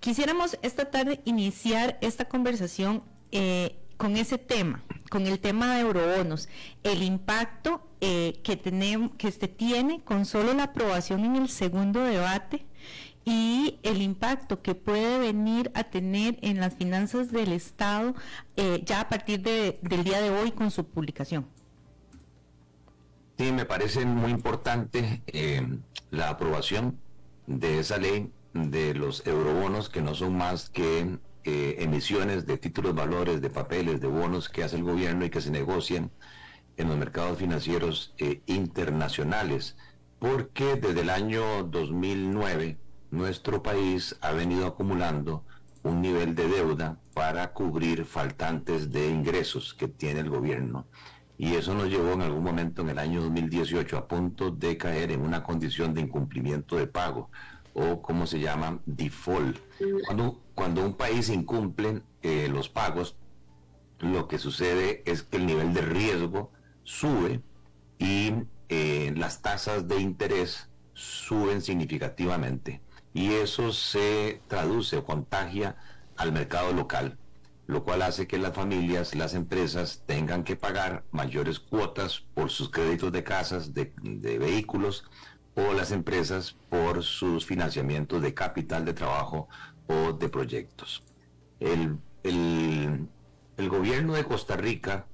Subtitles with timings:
[0.00, 6.48] quisiéramos esta tarde iniciar esta conversación eh, con ese tema, con el tema de eurobonos,
[6.82, 12.02] el impacto eh, que tenemos, que este tiene con solo la aprobación en el segundo
[12.02, 12.64] debate
[13.26, 18.14] y el impacto que puede venir a tener en las finanzas del Estado
[18.56, 21.46] eh, ya a partir del día de hoy con su publicación.
[23.36, 25.22] Sí, me parece muy importante
[26.10, 26.98] la aprobación
[27.46, 32.94] de esa ley de los eurobonos que no son más que eh, emisiones de títulos
[32.94, 36.10] valores, de papeles, de bonos que hace el gobierno y que se negocian
[36.76, 39.76] en los mercados financieros eh, internacionales,
[40.18, 42.78] porque desde el año 2009
[43.10, 45.44] nuestro país ha venido acumulando
[45.82, 50.86] un nivel de deuda para cubrir faltantes de ingresos que tiene el gobierno.
[51.38, 55.10] Y eso nos llevó en algún momento en el año 2018 a punto de caer
[55.10, 57.30] en una condición de incumplimiento de pago
[57.74, 59.58] o como se llama default.
[60.54, 63.16] Cuando, un país incumple eh, los pagos,
[63.98, 66.52] lo que sucede es que el nivel de riesgo
[66.84, 67.42] sube
[67.98, 68.32] y
[68.68, 72.80] eh, las tasas de interés suben significativamente.
[73.12, 75.76] Y eso se traduce o contagia
[76.16, 77.18] al mercado local,
[77.66, 82.70] lo cual hace que las familias, las empresas tengan que pagar mayores cuotas por sus
[82.70, 85.04] créditos de casas, de vehículos,
[85.54, 89.48] o las empresas por sus financiamientos de capital de trabajo
[89.86, 91.02] o de proyectos.
[91.58, 95.06] El, el, gobierno de Costa Rica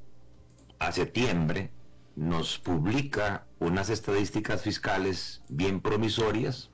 [0.79, 1.71] a septiembre
[2.15, 6.71] nos publica unas estadísticas fiscales bien promisorias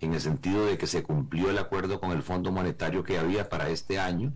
[0.00, 3.48] en el sentido de que se cumplió el acuerdo con el Fondo Monetario que había
[3.48, 4.32] para este año,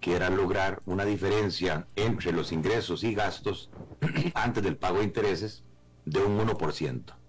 [0.00, 3.70] que era lograr una diferencia entre los ingresos y gastos
[4.34, 5.64] antes del pago de intereses
[6.04, 7.21] de un 1%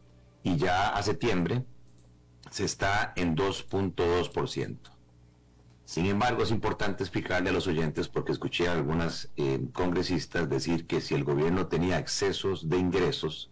[0.43, 1.65] y ya a septiembre
[2.51, 4.77] se está en 2.2%.
[5.85, 10.87] Sin embargo, es importante explicarle a los oyentes, porque escuché a algunas eh, congresistas decir
[10.87, 13.51] que si el gobierno tenía excesos de ingresos,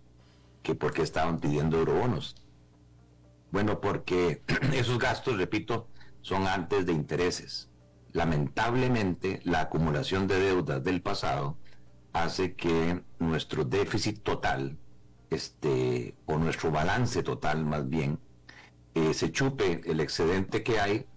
[0.64, 2.36] que por qué estaban pidiendo eurobonos.
[3.52, 5.88] Bueno, porque esos gastos, repito,
[6.22, 7.70] son antes de intereses.
[8.14, 11.58] Lamentablemente, la acumulación de deudas del pasado
[12.14, 14.78] hace que nuestro déficit total
[15.32, 18.20] este, o nuestro balance total más bien,
[18.94, 21.08] eh, se chupe el excedente que hay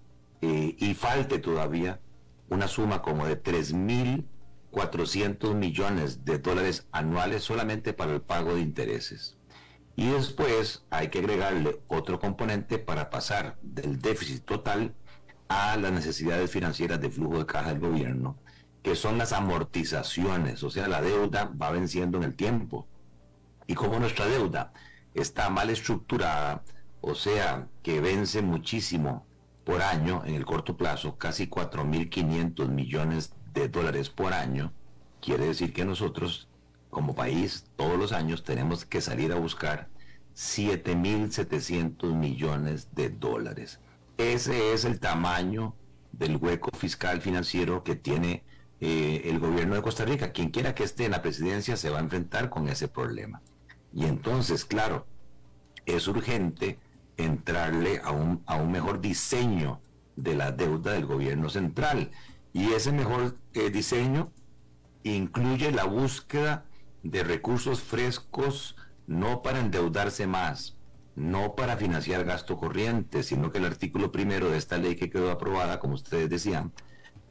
[0.40, 2.00] eh, y falte todavía
[2.48, 9.36] una suma como de 3.400 millones de dólares anuales solamente para el pago de intereses.
[9.96, 14.94] Y después hay que agregarle otro componente para pasar del déficit total
[15.48, 18.36] a las necesidades financieras de flujo de caja del gobierno,
[18.82, 22.86] que son las amortizaciones, o sea, la deuda va venciendo en el tiempo.
[23.66, 24.72] Y como nuestra deuda
[25.14, 26.62] está mal estructurada,
[27.00, 29.26] o sea, que vence muchísimo
[29.64, 34.72] por año en el corto plazo, casi 4.500 millones de dólares por año,
[35.20, 36.48] quiere decir que nosotros
[36.90, 39.88] como país todos los años tenemos que salir a buscar
[40.36, 43.80] 7.700 millones de dólares.
[44.18, 45.74] Ese es el tamaño
[46.12, 48.44] del hueco fiscal financiero que tiene
[48.80, 50.32] eh, el gobierno de Costa Rica.
[50.32, 53.42] Quien quiera que esté en la presidencia se va a enfrentar con ese problema.
[53.94, 55.06] Y entonces, claro,
[55.86, 56.78] es urgente
[57.16, 59.80] entrarle a un, a un mejor diseño
[60.16, 62.10] de la deuda del gobierno central.
[62.52, 64.32] Y ese mejor eh, diseño
[65.04, 66.64] incluye la búsqueda
[67.02, 70.76] de recursos frescos no para endeudarse más,
[71.14, 75.30] no para financiar gasto corriente, sino que el artículo primero de esta ley que quedó
[75.30, 76.72] aprobada, como ustedes decían,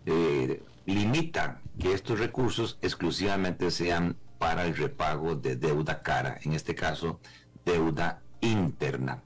[0.05, 6.75] eh, limita que estos recursos exclusivamente sean para el repago de deuda cara, en este
[6.75, 7.21] caso,
[7.63, 9.23] deuda interna.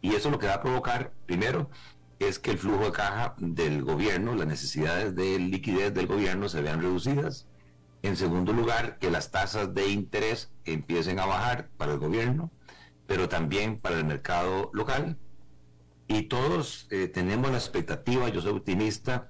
[0.00, 1.68] Y eso lo que va a provocar, primero,
[2.18, 6.62] es que el flujo de caja del gobierno, las necesidades de liquidez del gobierno se
[6.62, 7.48] vean reducidas.
[8.00, 12.50] En segundo lugar, que las tasas de interés empiecen a bajar para el gobierno,
[13.06, 15.18] pero también para el mercado local.
[16.08, 19.28] Y todos eh, tenemos la expectativa, yo soy optimista,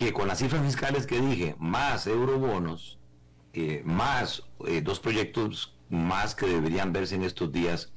[0.00, 2.98] que con las cifras fiscales que dije, más eurobonos,
[3.58, 7.90] eh, más eh, dos proyectos más que deberían verse en estos días,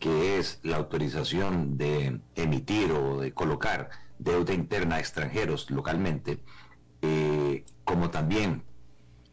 [0.00, 6.40] que es la autorización de emitir o de colocar deuda interna a extranjeros localmente,
[7.00, 8.64] eh, como también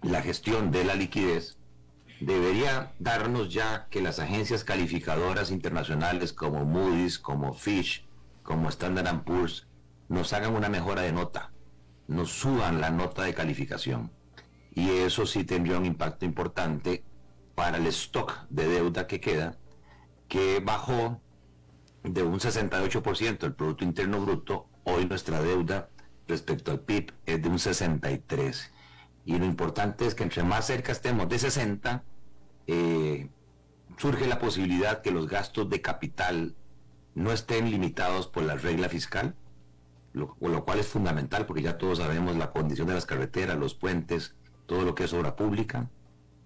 [0.03, 1.57] la gestión de la liquidez,
[2.19, 8.05] debería darnos ya que las agencias calificadoras internacionales como Moody's, como Fish,
[8.43, 9.65] como Standard Poor's,
[10.09, 11.51] nos hagan una mejora de nota,
[12.07, 14.11] nos suban la nota de calificación
[14.73, 17.03] y eso sí tendría un impacto importante
[17.55, 19.57] para el stock de deuda que queda,
[20.27, 21.21] que bajó
[22.03, 25.89] de un 68% del Producto Interno Bruto Hoy nuestra deuda
[26.27, 28.71] respecto al PIB es de un 63.
[29.25, 32.03] Y lo importante es que entre más cerca estemos de 60,
[32.65, 33.29] eh,
[33.97, 36.55] surge la posibilidad que los gastos de capital
[37.13, 39.35] no estén limitados por la regla fiscal,
[40.13, 44.35] lo, cual es fundamental porque ya todos sabemos la condición de las carreteras, los puentes,
[44.71, 45.89] todo lo que es obra pública.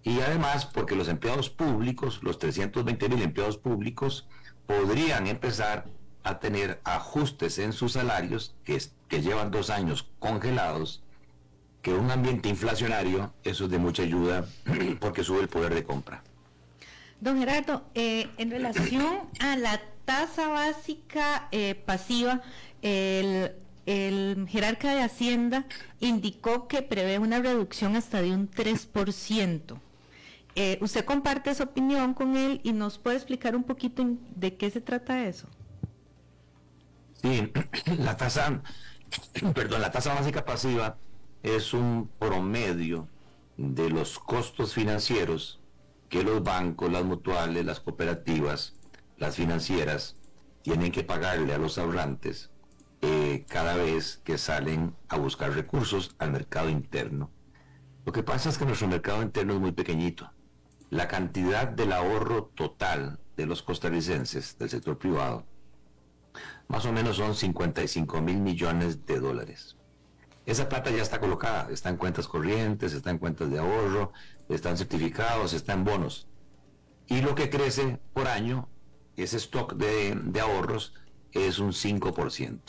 [0.02, 4.28] Y además porque los empleados públicos, los 320 mil empleados públicos,
[4.66, 5.86] podrían empezar
[6.24, 11.04] a tener ajustes en sus salarios que, que llevan dos años congelados,
[11.84, 14.48] que un ambiente inflacionario, eso es de mucha ayuda
[15.00, 16.24] porque sube el poder de compra.
[17.22, 22.42] Don Gerardo, eh, en relación a la tasa básica eh, pasiva,
[22.82, 23.52] el,
[23.86, 25.66] el, jerarca de Hacienda
[26.00, 29.80] indicó que prevé una reducción hasta de un 3%.
[30.56, 34.06] Eh, ¿Usted comparte esa opinión con él y nos puede explicar un poquito
[34.36, 35.48] de qué se trata eso?
[37.22, 37.52] Sí,
[38.00, 38.62] la tasa,
[39.54, 40.98] perdón, la tasa básica pasiva
[41.44, 43.08] es un promedio
[43.58, 45.60] de los costos financieros
[46.10, 48.74] que los bancos, las mutuales, las cooperativas,
[49.18, 50.16] las financieras
[50.62, 52.50] tienen que pagarle a los ahorrantes
[53.02, 57.32] eh, cada vez que salen a buscar recursos al mercado interno.
[58.06, 60.32] Lo que pasa es que nuestro mercado interno es muy pequeñito.
[60.90, 65.46] La cantidad del ahorro total de los costarricenses del sector privado
[66.68, 69.78] más o menos son 55 mil millones de dólares.
[70.46, 74.12] Esa plata ya está colocada, está en cuentas corrientes, está en cuentas de ahorro,
[74.50, 76.28] están certificados, está en bonos.
[77.08, 78.68] Y lo que crece por año,
[79.16, 80.94] ese stock de, de ahorros,
[81.32, 82.60] es un 5%.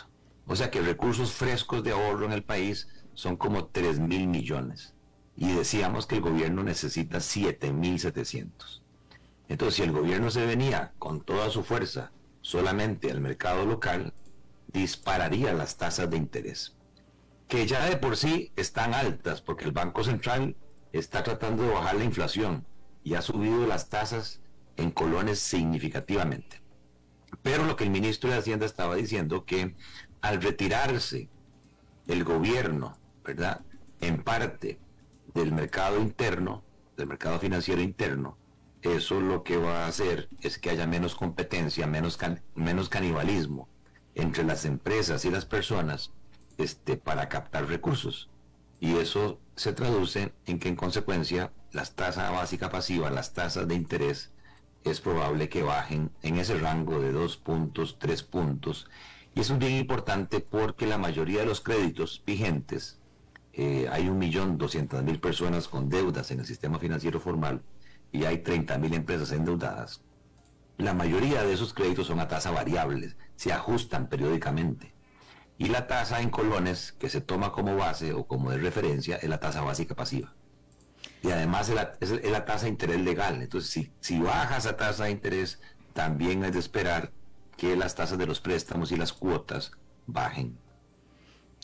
[0.46, 4.94] O sea que recursos frescos de ahorro en el país son como 3 mil millones.
[5.36, 8.82] Y decíamos que el gobierno necesita 7 mil 700.
[9.48, 14.12] Entonces, si el gobierno se venía con toda su fuerza solamente al mercado local,
[14.68, 16.76] dispararía las tasas de interés,
[17.48, 20.56] que ya de por sí están altas, porque el Banco Central
[20.92, 22.66] está tratando de bajar la inflación
[23.04, 24.40] y ha subido las tasas
[24.76, 26.60] en colones significativamente.
[27.42, 29.74] Pero lo que el ministro de Hacienda estaba diciendo que
[30.26, 31.28] al retirarse
[32.08, 33.60] el gobierno, ¿verdad?
[34.00, 34.80] En parte
[35.34, 36.64] del mercado interno,
[36.96, 38.36] del mercado financiero interno,
[38.82, 42.18] eso lo que va a hacer es que haya menos competencia, menos,
[42.56, 43.68] menos canibalismo
[44.16, 46.12] entre las empresas y las personas
[46.58, 48.28] este, para captar recursos.
[48.80, 53.76] Y eso se traduce en que en consecuencia las tasas básica pasiva, las tasas de
[53.76, 54.32] interés,
[54.82, 58.88] es probable que bajen en ese rango de dos puntos, tres puntos.
[59.36, 62.98] Y eso es bien importante porque la mayoría de los créditos vigentes,
[63.52, 67.62] eh, hay un millón doscientas mil personas con deudas en el sistema financiero formal,
[68.12, 70.00] y hay 30.000 empresas endeudadas,
[70.78, 74.94] la mayoría de esos créditos son a tasa variable, se ajustan periódicamente.
[75.58, 79.28] Y la tasa en colones que se toma como base o como de referencia es
[79.28, 80.32] la tasa básica pasiva.
[81.22, 81.68] Y además
[82.00, 83.42] es la, tasa de interés legal.
[83.42, 85.60] Entonces, si, si baja esa tasa de interés,
[85.92, 87.12] también es de esperar
[87.56, 89.72] que las tasas de los préstamos y las cuotas
[90.06, 90.58] bajen.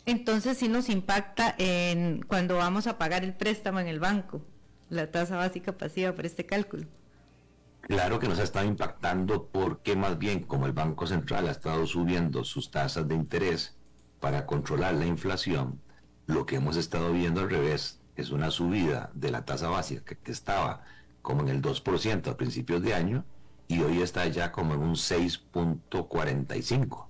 [0.05, 4.41] Entonces sí nos impacta en cuando vamos a pagar el préstamo en el banco
[4.93, 6.85] la tasa básica pasiva por este cálculo.
[7.81, 11.85] Claro que nos ha estado impactando porque más bien como el Banco Central ha estado
[11.85, 13.75] subiendo sus tasas de interés
[14.21, 15.81] para controlar la inflación,
[16.27, 20.31] lo que hemos estado viendo al revés es una subida de la tasa básica que,
[20.31, 20.83] estaba
[21.21, 23.25] como en el 2% a principios de año
[23.67, 27.07] y hoy está ya como en un 6.45.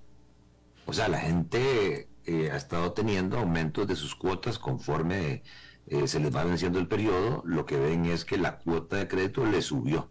[0.85, 5.43] O sea, la gente eh, ha estado teniendo aumentos de sus cuotas conforme
[5.87, 9.07] eh, se les va venciendo el periodo, lo que ven es que la cuota de
[9.07, 10.09] crédito le subió.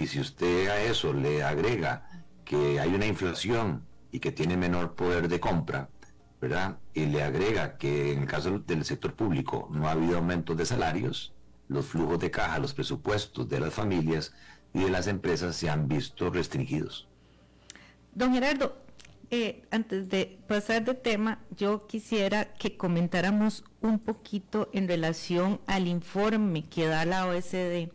[0.00, 4.94] Y si usted a eso le agrega que hay una inflación y que tiene menor
[4.94, 5.90] poder de compra,
[6.40, 6.78] ¿verdad?
[6.94, 10.66] Y le agrega que en el caso del sector público no ha habido aumentos de
[10.66, 11.34] salarios,
[11.68, 14.32] los flujos de caja, los presupuestos de las familias
[14.72, 17.08] y de las empresas se han visto restringidos.
[18.14, 18.76] Don Gerardo,
[19.30, 25.86] eh, antes de pasar de tema, yo quisiera que comentáramos un poquito en relación al
[25.86, 27.90] informe que da la OSD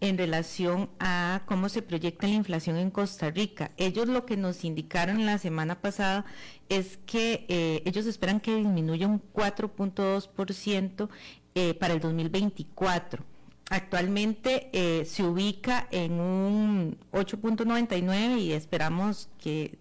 [0.00, 3.70] en relación a cómo se proyecta la inflación en Costa Rica.
[3.78, 6.26] Ellos lo que nos indicaron la semana pasada
[6.68, 11.08] es que eh, ellos esperan que disminuya un 4.2%
[11.54, 13.35] eh, para el 2024
[13.70, 19.78] actualmente eh, se ubica en un 8.99 y esperamos que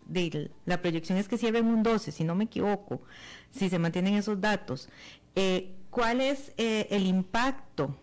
[0.65, 3.01] la proyección es que cierre en un 12, si no me equivoco,
[3.51, 4.89] si se mantienen esos datos.
[5.35, 7.95] Eh, ¿Cuál es eh, el impacto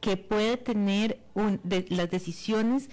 [0.00, 1.20] que puede tener
[1.62, 2.88] de las decisiones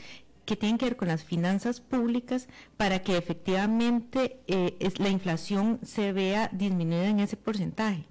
[0.46, 6.13] que tienen que ver con las finanzas públicas para que efectivamente eh, la inflación se
[6.13, 8.05] vea disminuida en ese porcentaje?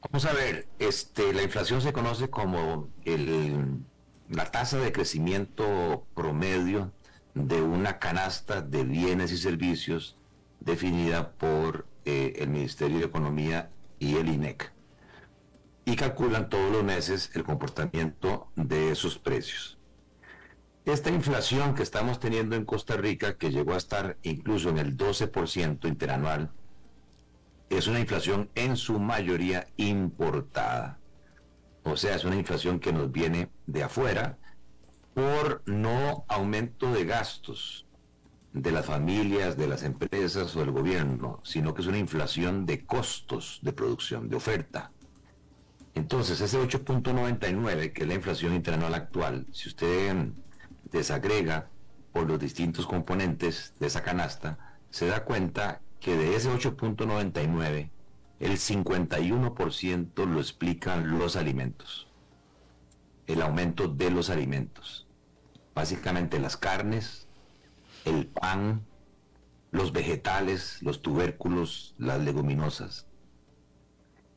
[0.00, 3.80] Vamos a ver, este, la inflación se conoce como el,
[4.28, 6.92] la tasa de crecimiento promedio
[7.34, 10.16] de una canasta de bienes y servicios
[10.60, 14.72] definida por eh, el Ministerio de Economía y el INEC.
[15.84, 19.78] Y calculan todos los meses el comportamiento de esos precios.
[20.84, 24.96] Esta inflación que estamos teniendo en Costa Rica, que llegó a estar incluso en el
[24.96, 26.52] 12% interanual,
[27.70, 30.98] es una inflación en su mayoría importada.
[31.84, 34.38] O sea, es una inflación que nos viene de afuera
[35.14, 37.86] por no aumento de gastos
[38.52, 42.84] de las familias, de las empresas o del gobierno, sino que es una inflación de
[42.86, 44.92] costos de producción, de oferta.
[45.94, 50.28] Entonces, ese 8.99, que es la inflación interanual actual, si usted
[50.90, 51.68] desagrega
[52.12, 57.90] por los distintos componentes de esa canasta, se da cuenta que de ese 8.99,
[58.40, 62.06] el 51% lo explican los alimentos,
[63.26, 65.06] el aumento de los alimentos,
[65.74, 67.26] básicamente las carnes,
[68.04, 68.86] el pan,
[69.70, 73.06] los vegetales, los tubérculos, las leguminosas.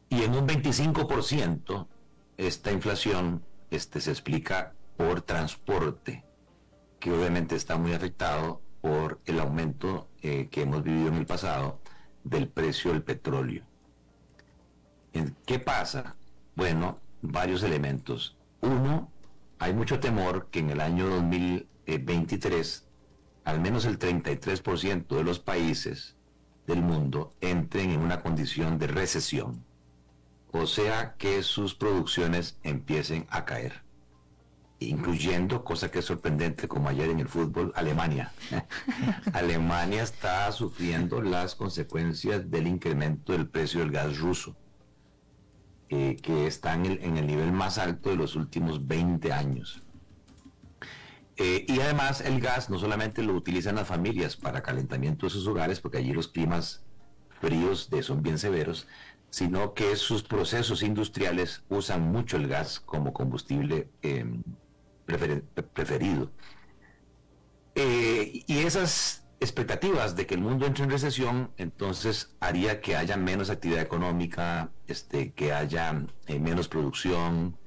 [0.09, 1.87] Y en un 25%
[2.37, 6.25] esta inflación este, se explica por transporte,
[6.99, 11.79] que obviamente está muy afectado por el aumento eh, que hemos vivido en el pasado
[12.23, 13.63] del precio del petróleo.
[15.45, 16.15] ¿Qué pasa?
[16.55, 18.37] Bueno, varios elementos.
[18.61, 19.11] Uno,
[19.59, 22.87] hay mucho temor que en el año 2023
[23.43, 26.15] al menos el 33% de los países
[26.67, 29.65] del mundo entren en una condición de recesión,
[30.51, 33.81] o sea que sus producciones empiecen a caer,
[34.81, 38.31] incluyendo, cosa que es sorprendente como ayer en el fútbol, Alemania.
[39.33, 44.55] Alemania está sufriendo las consecuencias del incremento del precio del gas ruso,
[45.89, 49.83] eh, que está en el, en el nivel más alto de los últimos 20 años.
[51.37, 55.47] Eh, y además el gas no solamente lo utilizan las familias para calentamiento de sus
[55.47, 56.83] hogares, porque allí los climas
[57.39, 58.87] fríos son bien severos,
[59.29, 64.43] sino que sus procesos industriales usan mucho el gas como combustible em,
[65.73, 66.31] preferido.
[67.75, 73.17] Eh, y esas expectativas de que el mundo entre en recesión, entonces haría que haya
[73.17, 77.57] menos actividad económica, este, que haya eh, menos producción,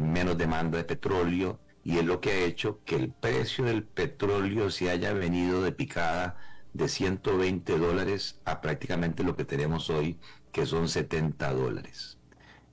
[0.00, 4.70] menos demanda de petróleo, y es lo que ha hecho que el precio del petróleo
[4.70, 6.36] se haya venido de picada
[6.72, 10.18] de 120 dólares a prácticamente lo que tenemos hoy,
[10.52, 12.15] que son 70 dólares.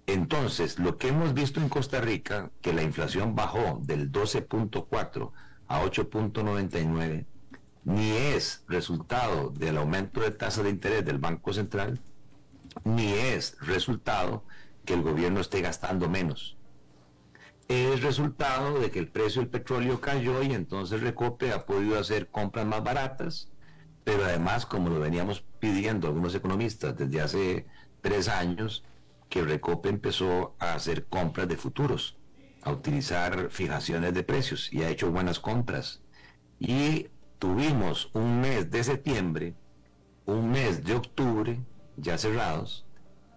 [0.05, 5.31] Entonces, lo que hemos visto en Costa Rica, que la inflación bajó del 12.4
[5.67, 7.25] a 8.99,
[7.85, 12.01] ni es resultado del aumento de tasa de interés del Banco Central,
[12.83, 14.43] ni es resultado
[14.85, 16.57] que el gobierno esté gastando menos.
[17.69, 22.27] Es resultado de que el precio del petróleo cayó y entonces Recope ha podido hacer
[22.27, 23.49] compras más baratas,
[24.03, 27.65] pero además, como lo veníamos pidiendo algunos economistas desde hace
[28.01, 28.83] tres años,
[29.33, 32.19] que Recope empezó a hacer compras de futuros,
[32.61, 36.03] a utilizar fijaciones de precios y ha hecho buenas compras.
[36.59, 37.07] Y
[37.39, 39.55] tuvimos un mes de septiembre,
[40.27, 41.59] un mes de octubre
[41.97, 42.85] ya cerrados,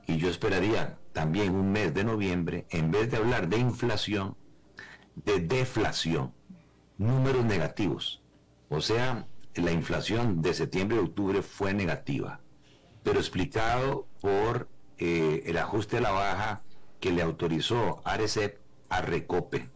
[0.07, 4.37] y yo esperaría también un mes de noviembre, en vez de hablar de inflación,
[5.15, 6.35] de deflación,
[6.99, 8.23] números negativos.
[8.69, 12.43] O sea, la inflación de septiembre y octubre fue negativa,
[13.03, 16.62] pero explicado por eh, el ajuste a la baja
[17.00, 19.69] que le autorizó Arecep a Recope.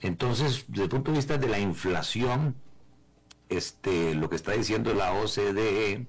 [0.00, 2.56] Entonces, desde el punto de vista de la inflación,
[3.48, 6.06] este, lo que está diciendo la OCDE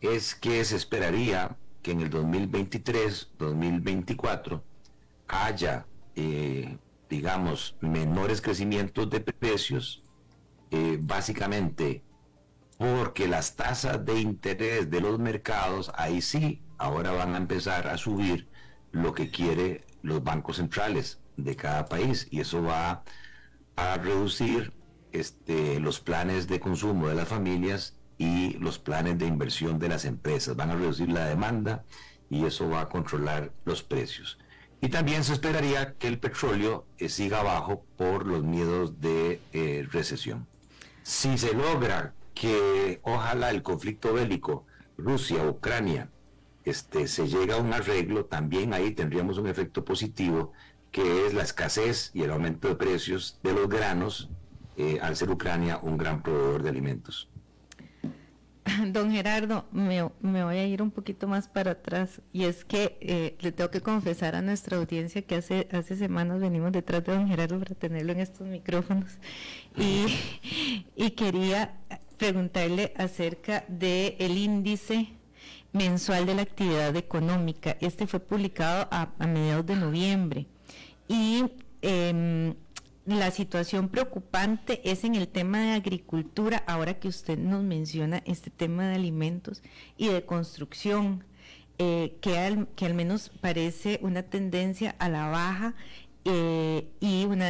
[0.00, 4.62] es que se esperaría que en el 2023, 2024
[5.28, 6.78] haya, eh,
[7.08, 10.02] digamos, menores crecimientos de precios,
[10.70, 12.02] eh, básicamente
[12.78, 17.96] porque las tasas de interés de los mercados, ahí sí, ahora van a empezar a
[17.96, 18.48] subir
[18.90, 23.04] lo que quiere los bancos centrales de cada país y eso va
[23.76, 24.72] a reducir
[25.12, 30.04] este, los planes de consumo de las familias y los planes de inversión de las
[30.04, 30.56] empresas.
[30.56, 31.84] Van a reducir la demanda
[32.28, 34.38] y eso va a controlar los precios.
[34.80, 39.86] Y también se esperaría que el petróleo eh, siga abajo por los miedos de eh,
[39.92, 40.48] recesión.
[41.04, 44.66] Si se logra que ojalá el conflicto bélico
[44.98, 46.10] Rusia-Ucrania
[46.64, 50.52] este, se llega a un arreglo, también ahí tendríamos un efecto positivo
[50.90, 54.28] que es la escasez y el aumento de precios de los granos
[54.76, 57.28] eh, al ser Ucrania un gran proveedor de alimentos.
[58.92, 63.36] Don Gerardo, me, voy a ir un poquito más para atrás y es que eh,
[63.40, 67.26] le tengo que confesar a nuestra audiencia que hace, hace semanas venimos detrás de don
[67.26, 69.18] Gerardo para tenerlo en estos micrófonos
[69.76, 70.06] y,
[70.94, 71.74] y quería
[72.18, 75.12] preguntarle acerca del el índice
[75.72, 77.76] mensual de la actividad económica.
[77.80, 80.46] Este fue publicado a, mediados de noviembre
[81.08, 81.44] y
[81.82, 82.54] em,
[83.04, 88.50] la situación preocupante es en el tema de agricultura, ahora que usted nos menciona este
[88.50, 89.62] tema de alimentos
[89.96, 91.24] y de construcción,
[91.78, 95.74] eh, que, al, que al menos parece una tendencia a la baja
[96.24, 97.48] eh, y una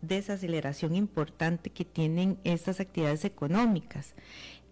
[0.00, 4.14] desaceleración importante que tienen estas actividades económicas.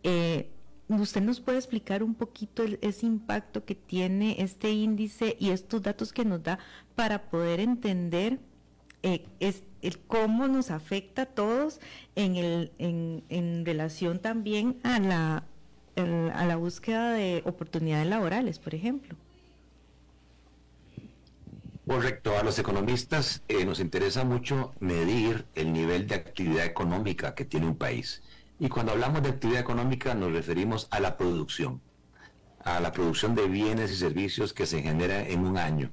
[0.02, 0.48] Eh,
[0.88, 6.12] ¿Usted nos puede explicar un poquito ese impacto que tiene este índice y estos datos
[6.12, 6.60] que nos da
[6.94, 8.38] para poder entender
[9.02, 9.24] eh,
[9.82, 11.80] el cómo nos afecta a todos
[12.14, 15.44] en, el, en, en relación también a la,
[15.96, 19.16] a la búsqueda de oportunidades laborales, por ejemplo?
[21.86, 27.44] Correcto, a los economistas eh, nos interesa mucho medir el nivel de actividad económica que
[27.44, 28.22] tiene un país.
[28.58, 31.82] Y cuando hablamos de actividad económica nos referimos a la producción,
[32.64, 35.92] a la producción de bienes y servicios que se genera en un año.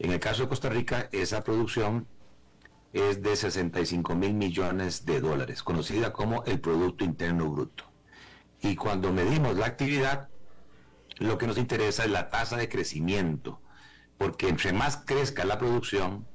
[0.00, 2.08] En el caso de Costa Rica, esa producción
[2.92, 7.84] es de 65 mil millones de dólares, conocida como el Producto Interno Bruto.
[8.60, 10.28] Y cuando medimos la actividad,
[11.18, 13.60] lo que nos interesa es la tasa de crecimiento,
[14.18, 16.26] porque entre más crezca la producción,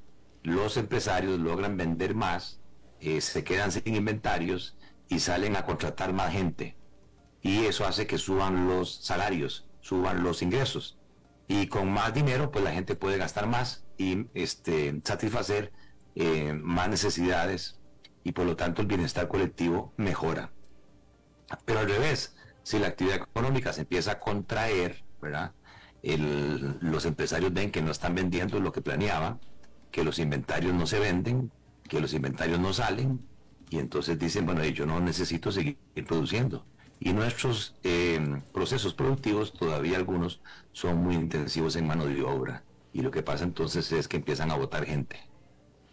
[0.43, 2.62] los empresarios logran vender más,
[3.01, 4.76] eh, se quedan sin inventarios
[5.09, 6.75] y salen a contratar más gente.
[7.41, 10.97] Y eso hace que suban los salarios, suban los ingresos.
[11.47, 15.71] Y con más dinero, pues la gente puede gastar más y este, satisfacer
[16.15, 17.79] eh, más necesidades
[18.23, 20.51] y por lo tanto el bienestar colectivo mejora.
[21.63, 25.53] Pero al revés, si la actividad económica se empieza a contraer, ¿verdad?
[26.03, 29.39] los empresarios ven que no están vendiendo lo que planeaban,
[29.91, 31.51] que los inventarios no se venden,
[31.87, 33.25] que los inventarios no salen,
[33.70, 35.77] y entonces dicen, bueno, yo no necesito seguir
[36.08, 36.66] produciendo.
[37.00, 42.64] Y nuestros eh, procesos productivos, todavía algunos, son muy intensivos en mano de obra.
[42.94, 45.20] Y lo que pasa entonces es que empiezan a votar gente.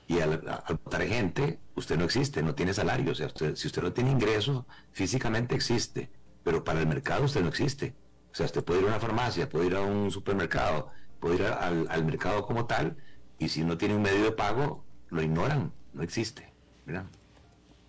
[0.07, 0.39] Y al,
[0.85, 3.13] votar gente, usted no existe, no tiene salario.
[3.13, 6.11] O sea, si usted no tiene ingreso, físicamente existe,
[6.43, 7.95] pero para el mercado usted no existe.
[8.33, 11.43] O sea, usted puede ir a una farmacia, puede ir a un supermercado, puede ir
[11.45, 12.97] al, al mercado como tal,
[13.39, 16.55] y si no tiene un medio de pago, lo ignoran, no existe.
[16.87, 17.07] ¿verdad?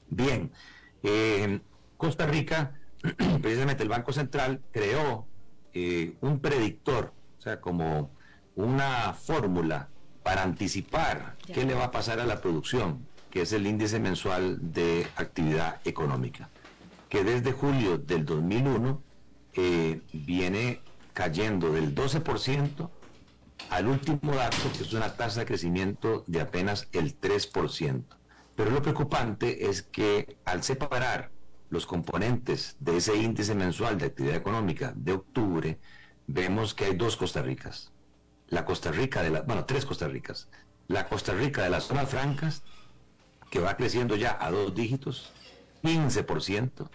[0.10, 0.52] Bien,
[1.04, 1.60] eh,
[1.98, 2.74] Costa Rica,
[3.42, 5.28] precisamente el Banco Central creó
[5.74, 8.12] eh, un predictor, o sea, como
[8.56, 9.90] una fórmula
[10.24, 14.58] para anticipar qué le va a pasar a la producción, que es el índice mensual
[14.74, 16.50] de actividad económica,
[17.10, 19.02] que desde julio del 2001
[19.54, 20.82] eh, viene
[21.14, 22.90] cayendo del 12%
[23.70, 28.04] al último dato, que es una tasa de crecimiento de apenas el 3%.
[28.56, 31.32] Pero lo preocupante es que al separar
[31.70, 35.80] los componentes de ese índice mensual de actividad económica de octubre,
[36.28, 37.92] vemos que hay dos Costa Ricas.
[38.48, 40.48] La Costa Rica de la, bueno, tres Costa Ricas.
[40.88, 42.64] La Costa Rica de las zonas francas,
[43.50, 45.34] que va creciendo ya a dos dígitos,
[45.84, 46.90] 15%,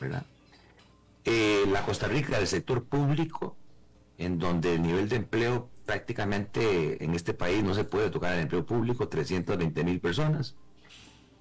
[0.00, 0.26] ¿verdad?
[1.24, 3.56] Eh, la Costa Rica del sector público,
[4.18, 8.40] en donde el nivel de empleo prácticamente en este país no se puede tocar el
[8.40, 10.56] empleo público, 320 mil personas.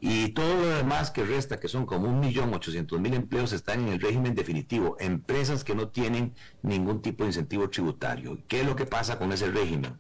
[0.07, 4.35] Y todo lo demás que resta, que son como 1.800.000 empleos, están en el régimen
[4.35, 8.37] definitivo, empresas que no tienen ningún tipo de incentivo tributario.
[8.47, 9.97] ¿Qué es lo que pasa con ese régimen?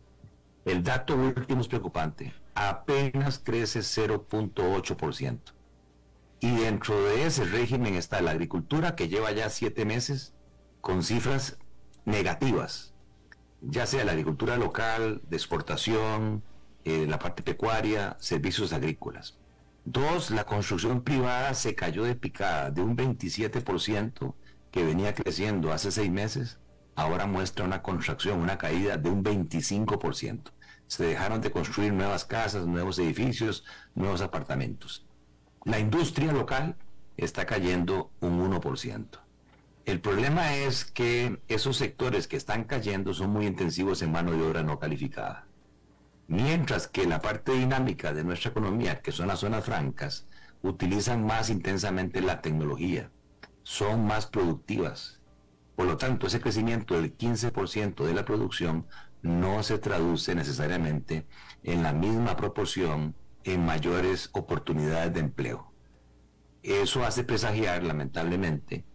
[0.63, 5.39] El dato último es preocupante, apenas crece 0.8%.
[6.39, 10.35] Y dentro de ese régimen está la agricultura, que lleva ya siete meses
[10.81, 11.57] con cifras
[12.05, 12.93] negativas,
[13.59, 16.43] ya sea la agricultura local, de exportación,
[16.83, 19.39] eh, la parte pecuaria, servicios agrícolas.
[19.87, 24.33] Dos, la construcción privada se cayó de picada de un 27%
[24.71, 26.57] que venía creciendo hace seis meses,
[26.95, 30.51] ahora muestra una contracción, una caída de un 25%.
[30.87, 35.05] Se dejaron de construir nuevas casas, nuevos edificios, nuevos apartamentos.
[35.65, 36.77] La industria local
[37.15, 39.19] está cayendo un 1%.
[39.85, 44.41] El problema es que esos sectores que están cayendo son muy intensivos en mano de
[44.41, 45.45] obra no calificada.
[46.27, 50.27] Mientras que la parte dinámica de nuestra economía, que son las zonas francas,
[50.63, 53.11] utilizan más intensamente la tecnología,
[53.63, 55.21] son más productivas.
[55.75, 58.87] Por lo tanto, ese crecimiento del 15% de la producción
[59.21, 61.27] no se traduce necesariamente
[61.63, 65.73] en la misma proporción en mayores oportunidades de empleo.
[66.63, 68.85] Eso hace presagiar, lamentablemente,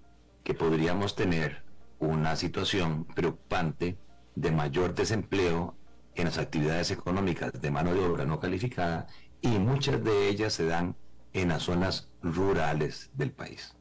[0.42, 1.64] que podríamos tener
[2.00, 3.98] una situación preocupante
[4.34, 5.76] de mayor desempleo
[6.20, 9.06] en las actividades económicas de mano de obra no calificada
[9.40, 10.94] y muchas de ellas se dan
[11.32, 13.74] en las zonas rurales del país.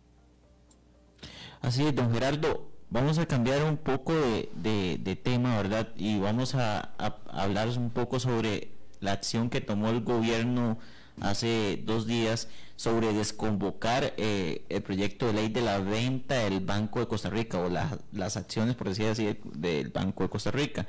[1.61, 5.89] Así es, don Gerardo, vamos a cambiar un poco de, tema, ¿verdad?
[5.97, 6.93] Y vamos a,
[7.27, 8.71] hablar un poco sobre
[9.01, 10.79] la acción que tomó el gobierno
[11.19, 12.47] hace dos días
[12.77, 17.59] sobre desconvocar eh, el proyecto de ley de la venta del Banco de Costa Rica
[17.59, 20.87] o las acciones, por decir así, del Banco de Costa Rica.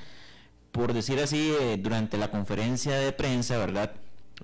[0.73, 3.93] Por decir así, eh, durante la conferencia de prensa, ¿verdad?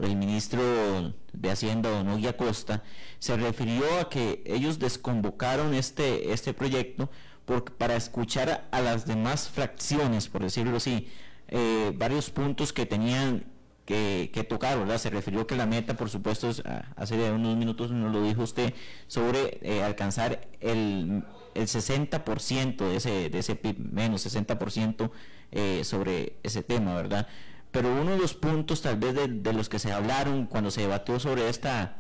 [0.01, 2.83] El ministro de Hacienda, Don Oguia Costa,
[3.19, 7.09] se refirió a que ellos desconvocaron este, este proyecto
[7.79, 11.09] para escuchar a las demás fracciones, por decirlo así,
[11.49, 13.45] eh, varios puntos que tenían
[13.85, 14.99] que, tocar, ¿verdad?
[14.99, 16.51] Se refirió que la meta, por supuesto,
[16.97, 18.75] hace unos minutos nos lo dijo usted,
[19.07, 21.23] sobre eh, alcanzar el,
[21.55, 25.11] el 60% de ese, de ese PIB, menos 60%
[25.53, 27.27] eh, sobre ese tema, ¿verdad?
[27.71, 31.21] Pero uno de los puntos tal vez de, los que se hablaron cuando se debatió
[31.21, 31.99] sobre esta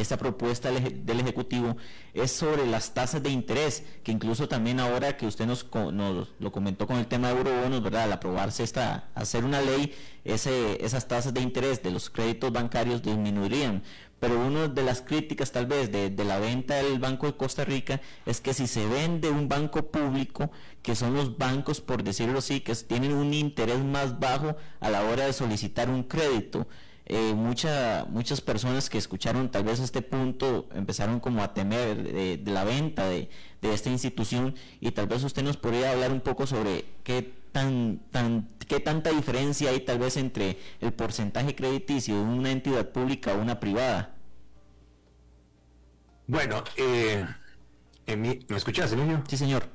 [0.00, 1.76] esta propuesta del Ejecutivo
[2.14, 5.66] es sobre las tasas de interés, que incluso también ahora que usted nos,
[6.40, 8.02] lo comentó con el tema de eurobonos, ¿verdad?
[8.04, 13.82] Al aprobarse esta, hacer una ley, esas tasas de interés de los créditos bancarios disminuirían.
[14.24, 17.62] Pero una de las críticas tal vez de, de la venta del Banco de Costa
[17.62, 22.38] Rica es que si se vende un banco público, que son los bancos, por decirlo
[22.38, 26.66] así, que tienen un interés más bajo a la hora de solicitar un crédito,
[27.04, 32.64] eh, muchas personas que escucharon tal vez este punto empezaron como a temer de, la
[32.64, 33.28] venta de,
[33.60, 38.48] esta institución y tal vez usted nos podría hablar un poco sobre qué tan, tan
[38.66, 43.42] qué tanta diferencia hay tal vez entre el porcentaje crediticio de una entidad pública o
[43.42, 44.13] una privada.
[46.26, 47.26] Bueno, eh,
[48.16, 49.22] ¿me escuchas, Emilio?
[49.28, 49.68] Sí, señor.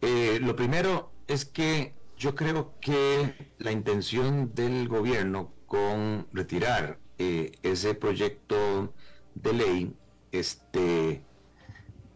[0.00, 7.52] Eh, lo primero es que yo creo que la intención del gobierno con retirar eh,
[7.62, 8.92] ese proyecto
[9.36, 9.96] de ley,
[10.32, 11.22] este,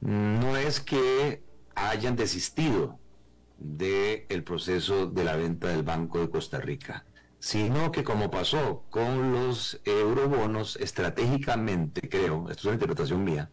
[0.00, 1.40] no es que
[1.76, 2.98] hayan desistido
[3.58, 7.04] del proceso de la venta del Banco de Costa Rica,
[7.44, 13.50] sino que como pasó con los eurobonos, estratégicamente creo, esto es una interpretación mía,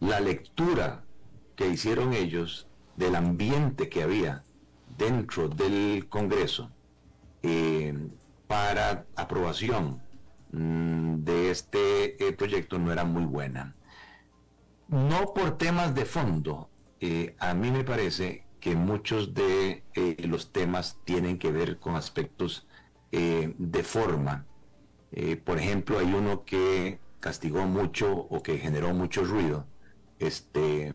[0.00, 1.04] la lectura
[1.54, 4.42] que hicieron ellos del ambiente que había
[4.96, 6.72] dentro del Congreso
[7.44, 7.96] eh,
[8.48, 10.02] para aprobación
[10.50, 13.76] mm, de este eh, proyecto no era muy buena.
[14.88, 19.84] No por temas de fondo, eh, a mí me parece que muchos de
[20.24, 22.67] los temas tienen que ver con aspectos
[23.10, 24.46] de forma.
[25.44, 29.66] por ejemplo, hay uno que castigó mucho o que generó mucho ruido,
[30.18, 30.94] este,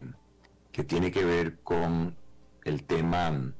[0.71, 2.15] que tiene que ver con
[2.63, 3.53] el tema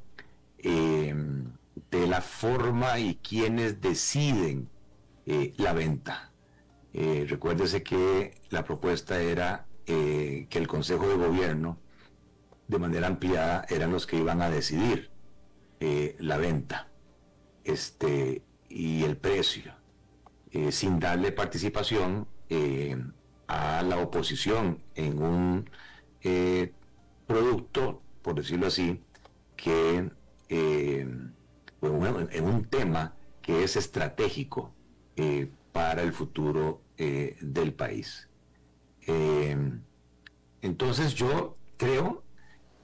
[0.64, 1.52] Em,
[1.92, 4.70] de la forma y quienes deciden
[5.26, 6.32] eh, la venta.
[6.94, 11.80] Eh, recuérdese que la propuesta era eh, que el Consejo de Gobierno,
[12.68, 15.12] de manera ampliada, eran los que iban a decidir
[16.20, 16.93] la venta
[17.64, 19.74] este, y el precio,
[20.70, 22.28] sin darle participación
[23.48, 25.70] a la oposición en un
[27.28, 29.02] producto, por decirlo así,
[29.56, 30.10] que
[30.50, 31.08] eh,
[31.82, 34.74] en un tema que es estratégico
[35.16, 38.30] eh, para el futuro eh, del país.
[40.62, 42.24] entonces yo creo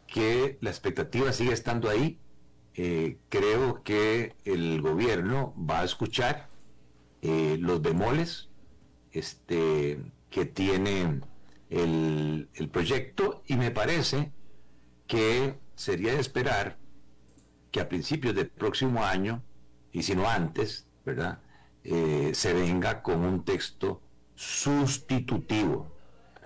[0.08, 2.20] que la expectativa sigue estando ahí.
[2.74, 6.48] Creo que el gobierno va a escuchar
[7.22, 8.48] los bemoles
[9.12, 11.22] este, que tiene
[11.70, 14.32] el, el proyecto y me parece
[15.08, 16.78] que sería de esperar
[17.72, 19.44] que a principios del próximo año,
[19.92, 21.40] y si no antes, ¿verdad?
[21.84, 24.02] Eh, se venga con un texto
[24.36, 25.88] sustitutivo,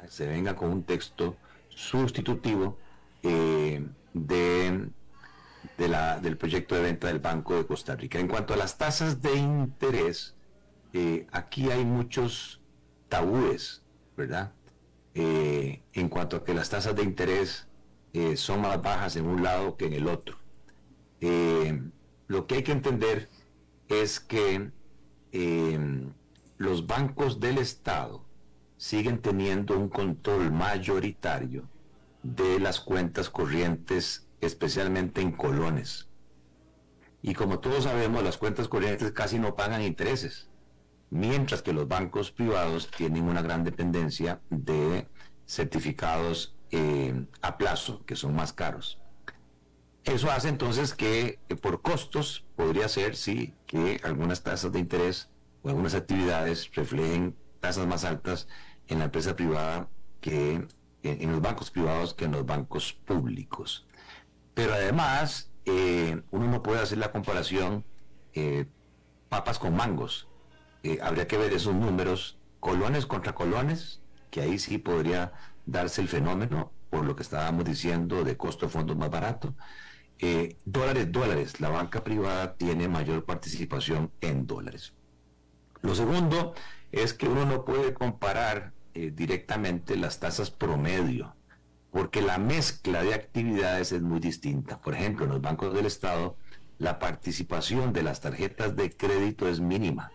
[0.07, 1.37] se venga con un texto
[1.69, 2.77] sustitutivo
[3.23, 4.89] eh, de,
[5.77, 8.19] de la, del proyecto de venta del Banco de Costa Rica.
[8.19, 10.35] En cuanto a las tasas de interés,
[10.93, 12.61] eh, aquí hay muchos
[13.09, 13.83] tabúes,
[14.17, 14.53] ¿verdad?
[15.15, 17.67] en cuanto a que las tasas de interés
[18.35, 20.39] son más bajas en un lado que en el otro.
[21.25, 21.81] Eh,
[22.27, 23.29] lo que hay que entender
[23.87, 24.71] es que
[25.31, 26.09] eh,
[26.57, 28.25] los bancos del Estado
[28.75, 31.63] siguen teniendo un control mayoritario
[32.23, 36.09] de las cuentas corrientes, especialmente en colones.
[37.21, 40.49] Y como todos sabemos, las cuentas corrientes casi no pagan intereses,
[41.09, 45.07] mientras que los bancos privados tienen una gran dependencia de
[45.45, 48.99] certificados eh, a plazo, que son más caros.
[50.03, 55.29] Eso hace entonces que eh, por costos podría ser, sí, que algunas tasas de interés
[55.61, 58.47] o algunas actividades reflejen tasas más altas
[58.87, 59.87] en la empresa privada
[60.19, 60.67] que
[61.03, 63.85] en, los bancos privados que en los bancos públicos.
[64.53, 67.85] Pero además, eh, uno no puede hacer la comparación
[68.33, 68.65] eh,
[69.29, 70.27] papas con mangos.
[71.01, 75.33] habría que ver esos números, colones contra colones, que ahí sí podría
[75.65, 79.55] darse el fenómeno, por lo que estábamos diciendo de costo de fondos más barato
[80.25, 81.59] eh, dólares, dólares.
[81.59, 84.93] La banca privada tiene mayor participación en dólares.
[85.81, 86.53] Lo segundo
[86.93, 91.35] es que uno no puede comparar eh, directamente las tasas promedio,
[91.93, 94.81] porque la mezcla de actividades es muy distinta.
[94.81, 96.35] Por ejemplo, en los bancos del Estado,
[96.79, 100.11] la participación de las tarjetas de crédito es mínima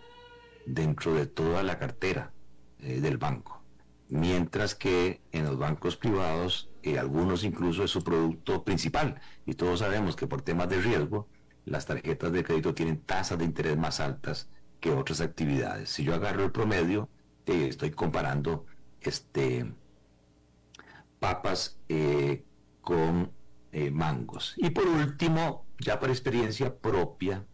[0.66, 2.32] dentro de toda la cartera
[2.80, 3.62] eh, del banco,
[4.08, 9.20] mientras que en los bancos privados algunos incluso es su producto principal.
[9.44, 11.28] Y todos sabemos que por temas de riesgo,
[11.64, 14.48] las tarjetas de crédito tienen tasas de interés más altas
[14.80, 15.90] que otras actividades.
[15.90, 17.08] Si yo agarro el promedio,
[17.46, 18.64] eh, estoy comparando
[19.00, 19.70] este
[21.18, 22.44] papas eh,
[22.80, 23.32] con
[23.72, 24.54] eh, mangos.
[24.56, 27.44] Y por último, ya por experiencia propia,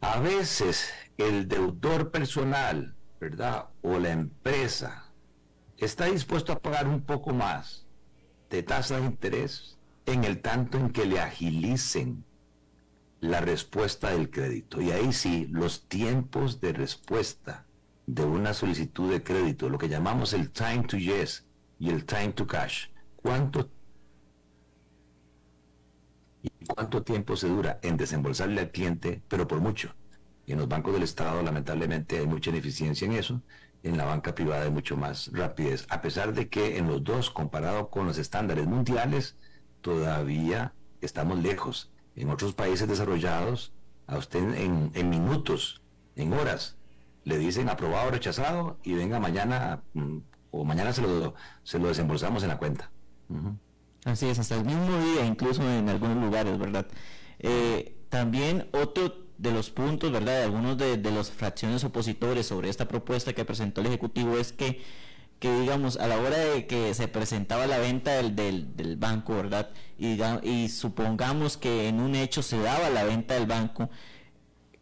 [0.00, 3.68] a veces el deudor personal, ¿verdad?
[3.82, 5.12] O la empresa
[5.78, 7.86] está dispuesto a pagar un poco más
[8.50, 12.24] de tasa de interés en el tanto en que le agilicen
[13.20, 14.80] la respuesta del crédito.
[14.80, 17.66] Y ahí sí, los tiempos de respuesta
[18.06, 21.46] de una solicitud de crédito, lo que llamamos el time to yes
[21.82, 23.68] y el time to cash, ¿cuánto,
[26.42, 29.94] y cuánto tiempo se dura en desembolsarle al cliente, pero por mucho?
[30.46, 33.42] En los bancos del Estado lamentablemente hay mucha ineficiencia en eso
[33.82, 37.30] en la banca privada hay mucho más rapidez, a pesar de que en los dos,
[37.30, 39.36] comparado con los estándares mundiales,
[39.80, 41.90] todavía estamos lejos.
[42.14, 43.72] En otros países desarrollados,
[44.06, 45.82] a usted en, minutos,
[46.14, 46.76] en horas,
[47.24, 50.18] le dicen aprobado o rechazado y venga mañana mm,
[50.52, 51.34] o mañana se lo,
[51.64, 52.90] se lo desembolsamos en la cuenta.
[54.04, 56.86] Así es, hasta el mismo día, incluso en algunos lugares, ¿verdad?
[57.40, 60.38] Eh, también otro de los puntos, ¿verdad?
[60.38, 64.52] De algunos de, de las fracciones opositores sobre esta propuesta que presentó el Ejecutivo es
[64.52, 64.82] que,
[65.38, 69.70] que digamos, a la hora de que se presentaba la venta del, del, banco, ¿verdad?
[69.98, 73.88] Y, y supongamos que en un hecho se daba la venta del banco,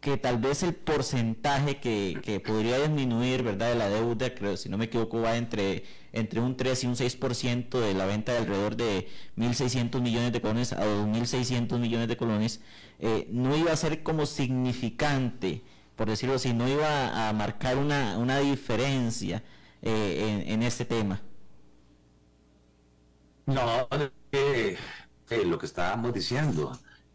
[0.01, 4.67] que tal vez el porcentaje que, que, podría disminuir, ¿verdad?, de la deuda, creo, si
[4.67, 8.39] no me equivoco, va entre, entre un 3 y un 6% de la venta de
[8.39, 12.61] alrededor de 1.600 millones de colones a 2.600 millones de colones,
[12.97, 15.61] eh, no iba a ser como significante,
[15.95, 19.43] por decirlo así, no iba a marcar una, una diferencia
[19.83, 21.21] eh, en, este tema.
[23.45, 26.71] No, lo que estábamos diciendo,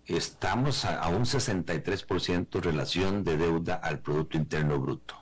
[0.07, 5.17] estamos a, un 63% relación de deuda al Producto Interno Bruto.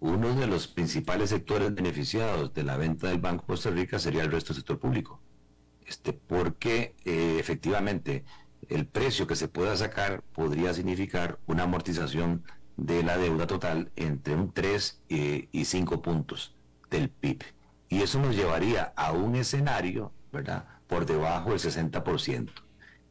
[0.00, 4.30] Uno de los principales sectores beneficiados de la venta del Banco Costa Rica sería el
[4.30, 5.20] resto del sector público.
[5.86, 8.24] Este, porque efectivamente
[8.68, 12.44] el precio que se pueda sacar podría significar una amortización
[12.76, 16.54] de la deuda total entre un 3 eh, y 5 puntos
[16.90, 17.42] del PIB.
[17.88, 22.50] Y eso nos llevaría a un escenario, ¿verdad?, por debajo del 60%.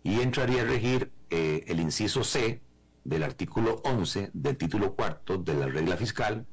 [0.07, 2.61] Y entraría a regir eh, el inciso C
[3.03, 6.45] del artículo 11 del título cuarto de la regla fiscal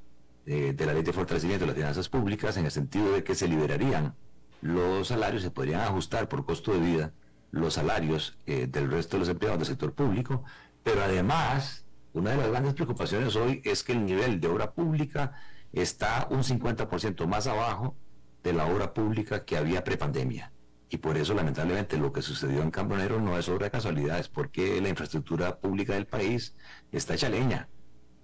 [0.45, 3.37] eh, de la ley de fortalecimiento de las finanzas públicas en el sentido de que
[3.37, 4.17] se liberarían
[4.61, 7.13] los salarios, se podrían ajustar por costo de vida
[7.53, 10.43] los salarios eh, del resto de los empleados del sector público,
[10.83, 15.33] pero además, una de las grandes preocupaciones hoy es que el nivel de obra pública
[15.73, 17.95] está un 50% más abajo
[18.43, 20.51] de la obra pública que había prepandemia.
[20.95, 24.81] Y por eso, lamentablemente, lo que sucedió en Cambronero no es obra de casualidades, porque
[24.81, 26.55] la infraestructura pública del país
[26.93, 27.69] está hecha leña.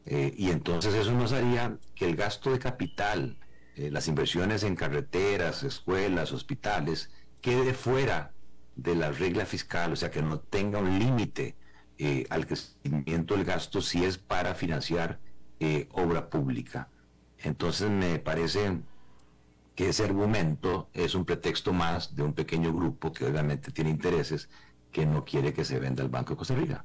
[0.07, 3.41] Eh, y entonces eso nos haría que el gasto de capital,
[3.75, 8.35] eh, las inversiones en carreteras, escuelas, hospitales, quede fuera
[8.77, 11.57] de la regla fiscal, o sea, que no tenga un límite
[11.99, 15.19] eh, al crecimiento del gasto si es para financiar
[15.91, 16.89] obra pública.
[17.39, 18.79] Entonces me parece
[19.81, 24.51] que ese argumento es un pretexto más de un pequeño grupo que obviamente tiene intereses
[24.93, 26.85] que no quiere que se venda el Banco de Costa Rica.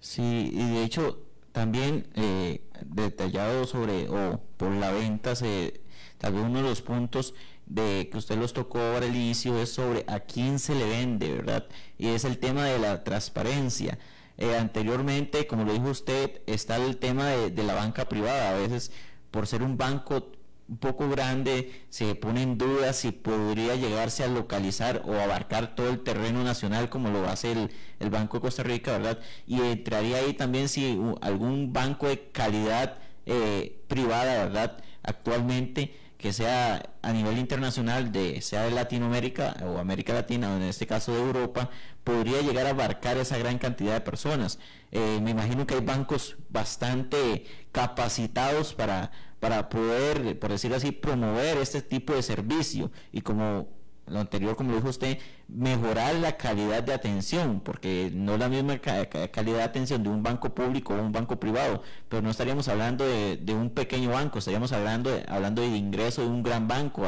[0.00, 1.22] Sí, y de hecho
[1.52, 5.80] también eh, detallado sobre o por la venta se
[6.18, 7.32] tal vez uno de los puntos
[7.64, 11.32] de que usted los tocó ahora el inicio es sobre a quién se le vende,
[11.32, 11.66] ¿verdad?
[11.96, 13.98] Y es el tema de la transparencia.
[14.36, 18.50] eh, anteriormente, como lo dijo usted, está el tema de la banca privada.
[18.50, 18.92] A veces,
[19.30, 20.35] por ser un banco
[20.68, 25.88] un poco grande, se pone en duda si podría llegarse a localizar o abarcar todo
[25.90, 29.18] el terreno nacional como lo hace el, el Banco de Costa Rica, ¿verdad?
[29.46, 34.78] Y entraría ahí también si algún banco de calidad eh, privada, ¿verdad?
[35.02, 40.62] Actualmente que sea a nivel internacional, de, sea de Latinoamérica o América Latina, o en
[40.62, 41.70] este caso de Europa,
[42.04, 44.58] podría llegar a abarcar esa gran cantidad de personas.
[44.92, 51.58] Eh, me imagino que hay bancos bastante capacitados para para poder, por decirlo así, promover
[51.58, 53.68] este tipo de servicio y como
[54.06, 55.18] lo anterior, como dijo usted,
[55.48, 60.22] mejorar la calidad de atención, porque no es la misma calidad de atención de un
[60.22, 64.72] banco público o un banco privado, pero no estaríamos hablando de, un pequeño banco, estaríamos
[64.72, 67.04] hablando hablando de ingreso de un gran banco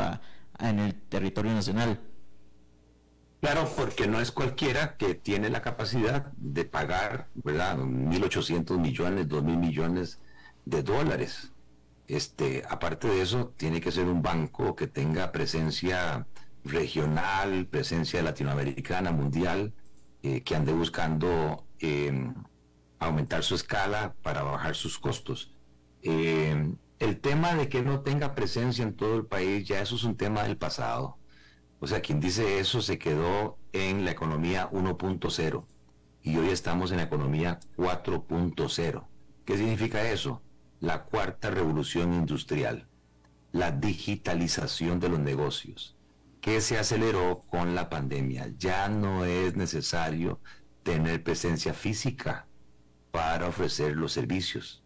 [0.58, 2.00] en el territorio nacional.
[3.40, 7.78] Claro, porque no es cualquiera que tiene la capacidad de pagar, ¿verdad?
[7.78, 10.18] 1.800 millones, 2.000 millones
[10.64, 11.52] de dólares
[12.08, 16.26] este, aparte de eso, tiene que ser un banco que tenga presencia
[16.64, 19.74] regional, presencia latinoamericana, mundial,
[20.22, 22.34] eh, que ande buscando em,
[22.98, 25.54] aumentar su escala para bajar sus costos.
[26.02, 30.04] Em, el tema de que no tenga presencia en todo el país, ya eso es
[30.04, 31.18] un tema del pasado.
[31.80, 35.66] O sea, quien dice eso se quedó en la economía 1.0
[36.22, 39.06] y hoy estamos en la economía 4.0.
[39.44, 40.42] ¿Qué significa eso?
[40.80, 42.86] La cuarta revolución industrial,
[43.52, 45.96] la digitalización de los negocios,
[46.40, 48.52] que se aceleró con la pandemia.
[48.56, 50.40] Ya no es necesario
[50.84, 52.46] tener presencia física
[53.10, 54.84] para ofrecer los servicios.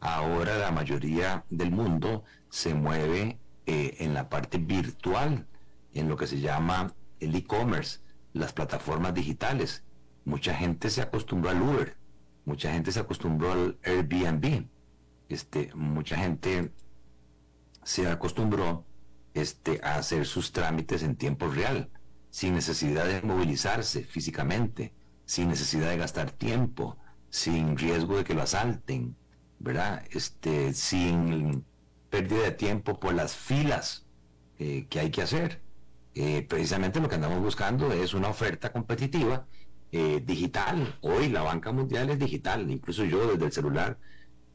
[0.00, 5.46] Ahora la mayoría del mundo se mueve eh, en la parte virtual,
[5.92, 8.00] en lo que se llama el e-commerce,
[8.32, 9.84] las plataformas digitales.
[10.24, 11.96] Mucha gente se acostumbró al Uber,
[12.44, 14.66] mucha gente se acostumbró al Airbnb
[15.28, 16.72] este, mucha gente
[17.82, 18.84] se acostumbró
[19.34, 21.90] este, a hacer sus trámites en tiempo real,
[22.30, 24.92] sin necesidad de movilizarse físicamente,
[25.24, 26.98] sin necesidad de gastar tiempo,
[27.30, 29.16] sin riesgo de que lo asalten,
[29.58, 30.04] ¿verdad?
[30.10, 31.64] Este, sin
[32.10, 34.06] pérdida de tiempo por las filas
[34.58, 35.62] eh, que hay que hacer.
[36.14, 39.46] Eh, precisamente lo que andamos buscando es una oferta competitiva
[39.92, 40.98] eh, digital.
[41.02, 43.98] Hoy la banca mundial es digital, incluso yo desde el celular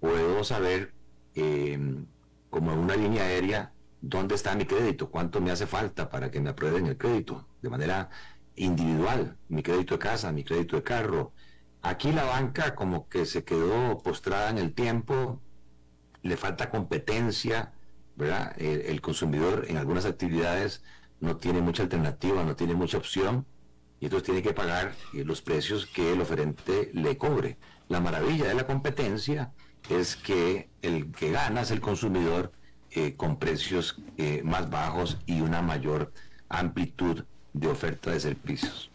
[0.01, 0.93] puedo saber,
[1.35, 2.07] em,
[2.49, 6.41] como en una línea aérea, dónde está mi crédito, cuánto me hace falta para que
[6.41, 8.09] me aprueben el crédito, de manera
[8.55, 11.33] individual, mi crédito de casa, mi crédito de carro.
[11.83, 15.39] Aquí la banca como que se quedó postrada en el tiempo,
[16.23, 17.73] le falta competencia,
[18.15, 18.53] ¿verdad?
[18.59, 20.83] El, consumidor en algunas actividades
[21.19, 23.45] no tiene mucha alternativa, no tiene mucha opción,
[23.99, 27.57] y entonces tiene que pagar eh, los precios que el oferente le cobre.
[27.87, 29.53] La maravilla de la competencia
[29.89, 32.51] es que el que gana es el consumidor
[32.91, 36.11] eh, con precios eh, más bajos y una mayor
[36.49, 38.89] amplitud de oferta de servicios.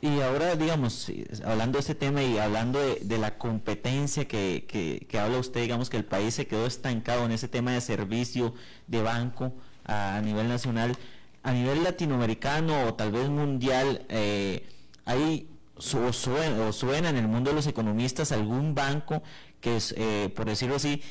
[0.00, 1.12] Y ahora, digamos,
[1.44, 4.66] hablando de este tema y hablando de, la competencia que,
[5.08, 8.52] que, habla usted, digamos que el país se quedó estancado en ese tema de servicio
[8.88, 9.52] de banco
[9.84, 10.96] a, nivel nacional,
[11.44, 14.66] a nivel latinoamericano o tal vez mundial, eh,
[15.04, 19.22] hay o suena en el mundo de los economistas algún banco
[19.62, 21.02] que eh, por decirlo así,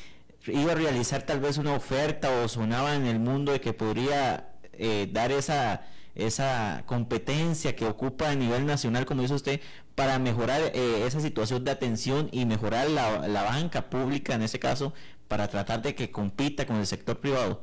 [0.46, 4.54] iba a realizar tal vez una oferta o sonaba en el mundo de que podría
[4.74, 9.60] eh, dar esa, esa competencia que ocupa a nivel nacional, como dice usted,
[9.94, 14.58] para mejorar eh, esa situación de atención y mejorar la, la, banca pública, en ese
[14.58, 14.92] caso,
[15.28, 17.62] para tratar de que compita con el sector privado.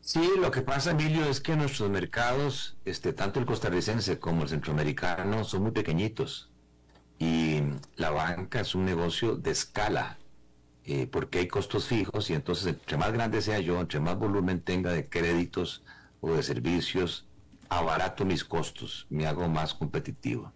[0.00, 4.48] Sí, lo que pasa, Emilio, es que nuestros mercados, este, tanto el costarricense como el
[4.48, 6.49] centroamericano, son muy pequeñitos.
[7.20, 7.62] Y
[7.96, 10.18] la banca es un negocio de escala,
[10.84, 14.62] eh, porque hay costos fijos y entonces entre más grande sea yo, entre más volumen
[14.62, 15.84] tenga de créditos
[16.22, 17.26] o de servicios,
[17.68, 20.50] abarato mis costos, me hago más competitivo.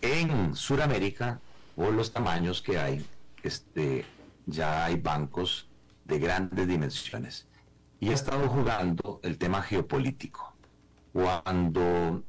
[0.00, 1.40] En Sudamérica,
[1.74, 3.04] por los tamaños que hay,
[3.42, 4.04] este,
[4.46, 5.68] ya hay bancos
[6.04, 7.48] de grandes dimensiones.
[7.98, 10.54] Y he estado jugando el tema geopolítico.
[11.12, 12.22] Cuando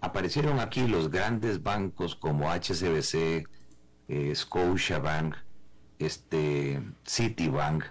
[0.00, 3.46] aparecieron aquí los grandes bancos como HSBC,
[4.08, 5.36] eh, Scotiabank,
[5.98, 7.84] este, Citibank,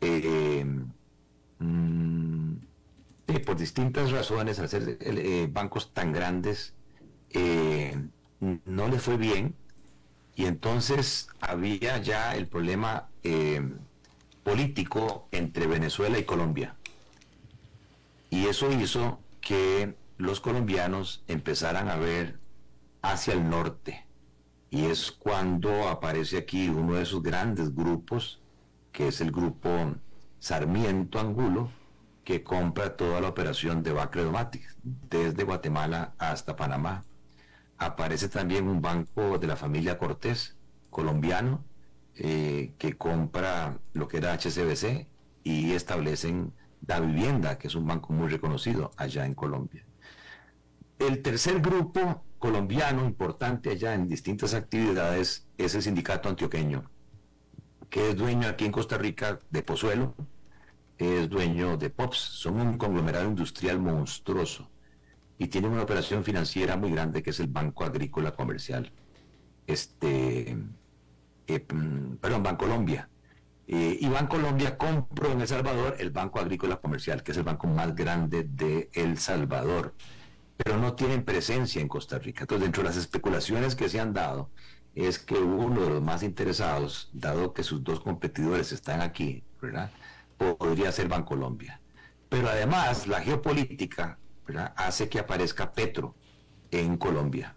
[0.00, 0.64] eh,
[1.58, 2.52] mm,
[3.46, 6.74] por distintas razones, al ser eh, bancos tan grandes,
[8.40, 9.54] no le fue bien
[10.34, 13.08] y entonces había ya el problema
[14.42, 16.74] político entre Venezuela y Colombia.
[18.30, 22.40] Y eso hizo que los colombianos empezaran a ver
[23.02, 24.04] hacia el norte.
[24.68, 28.42] Y es cuando aparece aquí uno de esos grandes grupos,
[28.92, 29.70] que es el grupo
[30.40, 31.70] Sarmiento Angulo,
[32.24, 37.04] que compra toda la operación de Bacredomatic, desde Guatemala hasta Panamá.
[37.78, 40.56] Aparece también un banco de la familia Cortés,
[40.90, 41.64] colombiano,
[42.16, 45.06] eh, que compra lo que era HCBC
[45.44, 49.87] y establecen Da Vivienda, que es un banco muy reconocido allá en Colombia.
[50.98, 56.90] El tercer grupo colombiano importante allá en distintas actividades es el sindicato antioqueño,
[57.88, 60.16] que es dueño aquí en Costa Rica de Pozuelo,
[60.98, 64.68] es dueño de POPS, son un conglomerado industrial monstruoso
[65.38, 68.92] y tienen una operación financiera muy grande que es el Banco Agrícola Comercial.
[69.68, 70.58] Este,
[71.46, 73.08] eh, mm, perdón, Bancolombia.
[73.68, 77.68] Eh, y Bancolombia compró en El Salvador el Banco Agrícola Comercial, que es el banco
[77.68, 79.94] más grande de El Salvador
[80.58, 82.42] pero no tienen presencia en Costa Rica.
[82.42, 84.50] Entonces, dentro de las especulaciones que se han dado,
[84.94, 89.90] es que uno de los más interesados, dado que sus dos competidores están aquí, ¿verdad?
[90.36, 91.80] podría ser Bancolombia.
[92.28, 94.18] Pero además, la geopolítica
[94.76, 96.14] hace que aparezca Petro
[96.70, 97.56] en Colombia,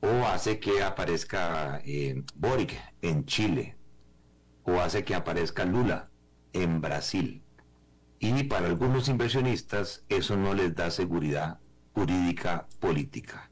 [0.00, 3.76] o hace que aparezca eh, Boric en Chile,
[4.64, 6.10] o hace que aparezca Lula
[6.52, 7.42] en Brasil.
[8.18, 11.58] Y para algunos inversionistas eso no les da seguridad
[11.94, 13.50] jurídica política.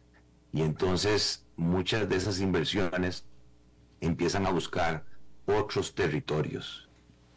[0.53, 3.25] Y entonces muchas de esas inversiones
[4.01, 5.05] empiezan a buscar
[5.47, 6.89] otros territorios.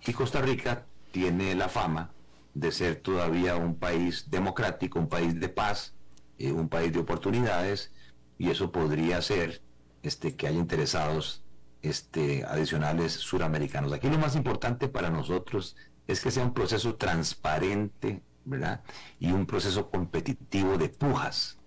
[0.06, 2.12] Y Costa Rica tiene la fama
[2.54, 5.94] de ser todavía un país democrático, un país de paz,
[6.38, 7.92] eh, un país de oportunidades,
[8.38, 9.62] y eso podría ser
[10.04, 11.44] este, que haya interesados
[11.82, 13.94] este, adicionales suramericanos.
[13.94, 15.76] Aquí lo más importante para nosotros
[16.08, 18.84] es que sea un proceso transparente, ¿verdad?
[19.20, 21.60] Y un proceso competitivo de pujas,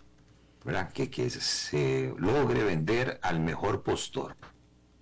[0.64, 0.92] ¿verdad?
[0.92, 4.36] Que, que se logre vender al mejor postor,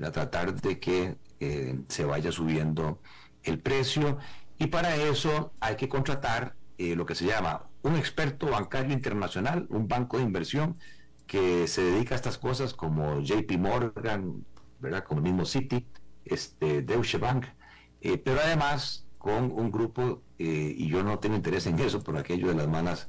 [0.00, 3.00] a tratar de que eh, se vaya subiendo
[3.42, 4.18] el precio
[4.58, 9.66] y para eso hay que contratar eh, lo que se llama un experto bancario internacional,
[9.70, 10.78] un banco de inversión
[11.26, 14.44] que se dedica a estas cosas como JP Morgan,
[14.78, 15.04] ¿verdad?
[15.04, 15.86] Como el mismo Citi,
[16.24, 17.46] este, Deutsche Bank,
[18.00, 22.18] eh, pero además con un grupo, eh, y yo no tengo interés en eso, por
[22.18, 23.08] aquello de las malas,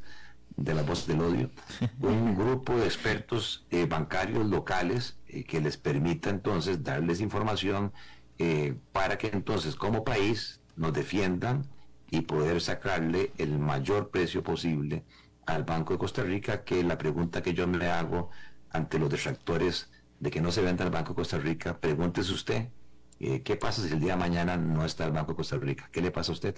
[0.55, 1.49] de la voz del odio,
[2.01, 7.91] un grupo de expertos eh, bancarios locales eh, que les permita entonces darles información
[8.91, 11.66] para que entonces como país nos defiendan
[12.11, 15.05] y poder sacarle el mayor precio posible
[15.45, 18.32] al Banco de Costa Rica, que la pregunta que yo me hago
[18.70, 19.89] ante los detractores
[20.20, 22.68] de que no se venda el Banco de Costa Rica, pregúntese usted,
[23.43, 25.89] ¿Qué pasa si el día de mañana no está el Banco de Costa Rica?
[25.91, 26.55] ¿Qué le pasa a usted?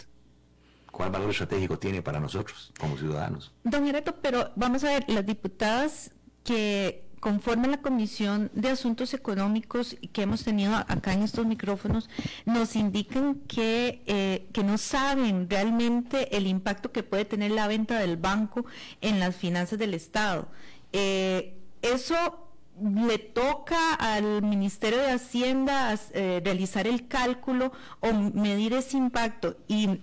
[0.91, 3.53] ¿Cuál valor estratégico tiene para nosotros como ciudadanos?
[3.63, 6.11] Don Gereto, pero vamos a ver, las diputadas
[6.43, 12.07] que conforman la Comisión de Asuntos Económicos que hemos tenido acá en estos micrófonos,
[12.45, 17.99] nos indican que, eh, que no saben realmente el impacto que puede tener la venta
[17.99, 18.65] del banco
[19.01, 20.47] en las finanzas del Estado.
[20.93, 22.44] Eh, eso
[22.81, 27.71] le toca al Ministerio de Hacienda eh, realizar el cálculo
[28.01, 29.57] o medir ese impacto.
[29.67, 30.01] Y,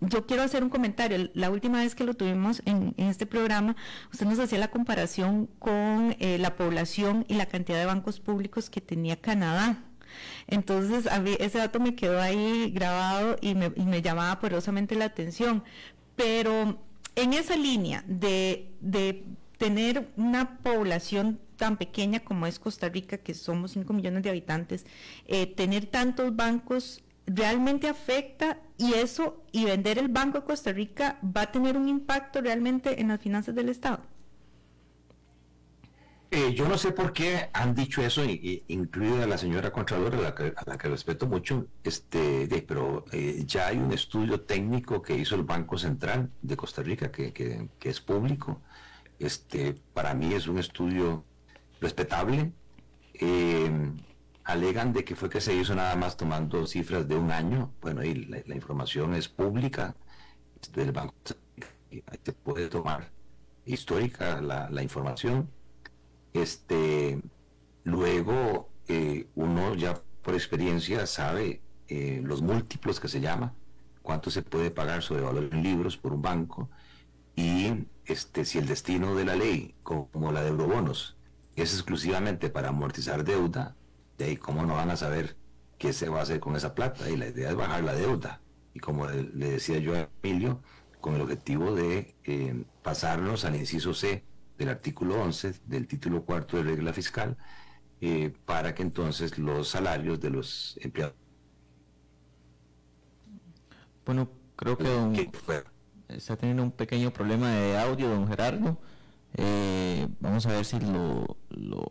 [0.00, 1.30] yo quiero hacer un comentario.
[1.34, 3.76] La última vez que lo tuvimos en, este programa,
[4.10, 8.70] usted nos hacía la comparación con eh, la población y la cantidad de bancos públicos
[8.70, 9.84] que tenía Canadá.
[10.46, 14.94] Entonces, a mí ese dato me quedó ahí grabado y me, y me llamaba poderosamente
[14.94, 15.62] la atención.
[16.16, 16.80] Pero
[17.14, 19.24] en esa línea de, de
[19.58, 24.86] tener una población tan pequeña como es Costa Rica, que somos 5 millones de habitantes,
[25.26, 31.18] eh, tener tantos bancos realmente afecta y eso, y vender el Banco de Costa Rica
[31.22, 34.00] va a tener un impacto realmente en las finanzas del Estado.
[36.30, 40.34] Eh, yo no sé por qué han dicho eso, incluida la señora Contralora, a la
[40.34, 45.14] que, a la que respeto mucho, este, pero eh, ya hay un estudio técnico que
[45.14, 48.62] hizo el Banco Central de Costa Rica, que, que, que es público.
[49.18, 51.26] Este, para mí es un estudio
[51.80, 52.52] respetable.
[53.14, 53.70] Eh,
[54.44, 57.72] alegan de que fue que se hizo nada más tomando cifras de un año.
[57.80, 59.94] Bueno, y la, información es pública
[60.72, 61.14] del banco.
[61.90, 63.10] Ahí se puede tomar
[63.64, 65.50] histórica la, información.
[66.32, 67.20] Este,
[67.84, 73.54] luego, eh, uno ya por experiencia sabe eh, los múltiplos que se llama,
[74.02, 76.68] cuánto se puede pagar sobre valor en libros por un banco
[77.36, 81.16] y este, si el destino de la ley, como la de eurobonos,
[81.56, 83.76] es exclusivamente para amortizar deuda,
[84.18, 85.36] de ahí cómo no van a saber
[85.78, 87.08] qué se va a hacer con esa plata.
[87.10, 88.40] Y la idea es bajar la deuda.
[88.74, 90.62] Y como le, decía yo a Emilio,
[91.00, 94.24] con el objetivo de eh, pasarnos al inciso C
[94.58, 97.36] del artículo 11 del título cuarto de regla fiscal
[98.02, 101.14] eh, para que entonces los salarios de los empleados
[104.04, 105.30] bueno creo que
[106.08, 108.78] está teniendo un pequeño problema de audio don Gerardo
[109.36, 111.86] eh, vamos a ver si lo, lo,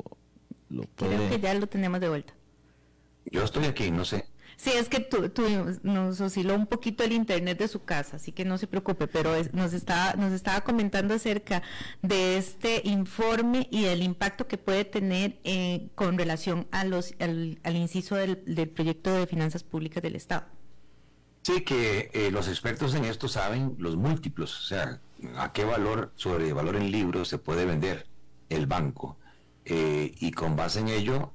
[0.96, 1.16] puede...
[1.16, 2.34] creo que ya lo tenemos de vuelta.
[3.26, 4.26] Yo estoy aquí no sé.
[4.60, 5.32] Sí, es que tu,
[5.84, 9.32] nos osciló un poquito el internet de su casa, así que no se preocupe, pero
[9.54, 11.64] nos, estaba, nos estaba comentando acerca
[12.02, 17.58] de este informe y el impacto que puede tener eh, con relación a los, al,
[17.74, 18.36] inciso del,
[18.70, 20.46] proyecto de finanzas públicas del Estado.
[21.44, 25.00] Sí, que eh, los expertos en esto saben los múltiplos, o sea,
[25.38, 28.08] a qué valor, sobre valor en libros se puede vender
[28.50, 29.18] el banco.
[29.66, 31.34] Eh, y con base en ello,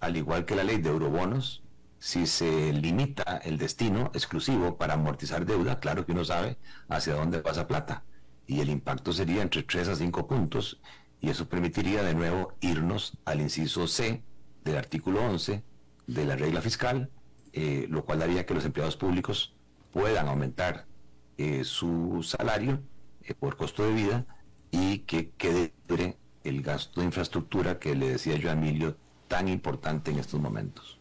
[0.00, 1.62] al igual que la ley de eurobonos,
[1.98, 6.58] si se limita el destino exclusivo para amortizar deuda, claro que uno sabe
[6.88, 8.04] hacia dónde pasa plata.
[8.46, 10.80] Y el impacto sería entre 3 a 5 puntos
[11.20, 14.22] y eso permitiría de nuevo irnos al inciso C
[14.64, 15.62] del artículo 11
[16.06, 17.10] de la regla fiscal,
[17.52, 19.54] eh, lo cual daría que los empleados públicos
[19.92, 20.86] puedan aumentar
[21.38, 22.82] eh, su salario
[23.26, 24.26] eh, por costo de vida
[24.70, 25.72] y que quede
[26.44, 28.96] el gasto de infraestructura que le decía yo a Emilio
[29.28, 30.98] tan importante en estos momentos.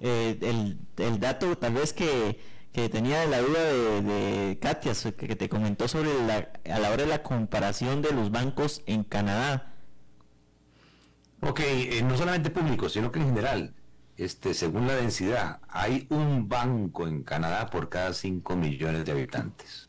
[0.00, 2.38] Eh, el, el, dato tal vez que,
[2.72, 7.08] que tenía la duda de, Katia, que, te comentó sobre la, a la hora de
[7.08, 9.72] la comparación de los bancos en Canadá.
[11.40, 13.74] Ok, eh, no solamente públicos, sino que en general,
[14.16, 19.83] este, según la densidad, hay un banco en Canadá por cada 5 millones de habitantes.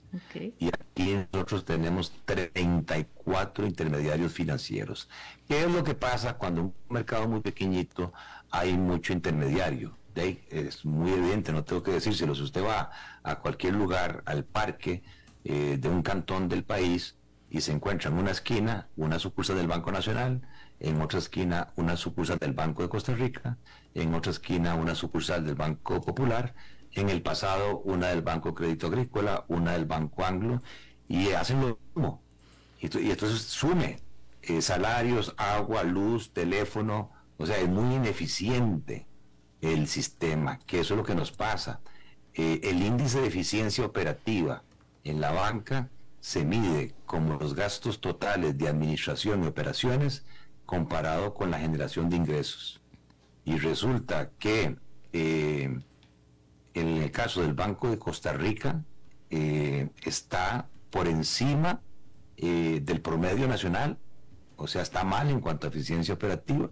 [0.59, 5.09] Y aquí nosotros tenemos 34 intermediarios financieros.
[5.47, 8.13] ¿Qué es lo que pasa cuando un mercado muy pequeñito
[8.55, 9.97] hay mucho intermediario.
[10.16, 12.36] es muy evidente, no tengo que decírselo.
[12.36, 12.89] Si usted va
[13.22, 15.03] a cualquier lugar, al parque
[15.43, 17.18] eh, de un cantón del país
[17.49, 20.41] y se encuentra en una esquina una sucursal del Banco Nacional,
[20.80, 23.57] en otra esquina una sucursal del Banco de Costa Rica,
[23.93, 26.55] en otra esquina una sucursal del Banco Popular,
[26.96, 30.62] en el pasado una del Banco Crédito Agrícola, una del Banco Anglo,
[31.08, 32.22] y hacen lo mismo.
[32.80, 34.00] Y, entonces sume
[34.41, 39.06] eh, salarios, agua, luz, teléfono, o sea, es muy ineficiente
[39.62, 41.82] el sistema, que eso es lo que nos pasa.
[42.34, 44.64] Eh, el índice de eficiencia operativa
[45.04, 45.89] en la banca
[46.20, 50.26] se mide como los gastos totales de administración y operaciones
[50.66, 52.82] comparado con la generación de ingresos.
[53.43, 54.76] Y resulta que
[55.14, 55.80] eh,
[56.76, 58.84] en el caso del Banco de Costa Rica
[59.32, 61.82] eh, está por encima
[62.38, 63.97] del promedio nacional,
[64.57, 66.69] o sea, está mal en cuanto a eficiencia operativa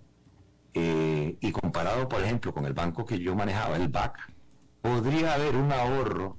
[0.73, 4.17] eh, y comparado, por ejemplo, con el banco que yo manejaba, el BAC,
[4.81, 6.37] podría haber un ahorro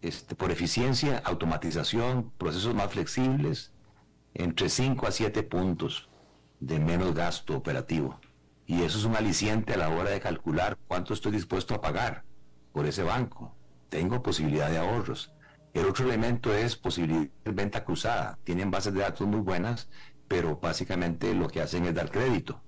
[0.00, 3.72] este, por eficiencia, automatización, procesos más flexibles,
[4.32, 6.08] entre 5 a 7 puntos
[6.60, 8.20] de menos gasto operativo.
[8.66, 12.24] Y eso es un aliciente a la hora de calcular cuánto estoy dispuesto a pagar
[12.74, 13.56] por ese banco.
[13.88, 15.32] Tengo posibilidad de ahorros.
[15.72, 18.38] El otro elemento es posibilidad de venta cruzada.
[18.44, 19.88] Tienen bases de datos muy buenas,
[20.28, 22.60] pero básicamente lo que hacen es dar crédito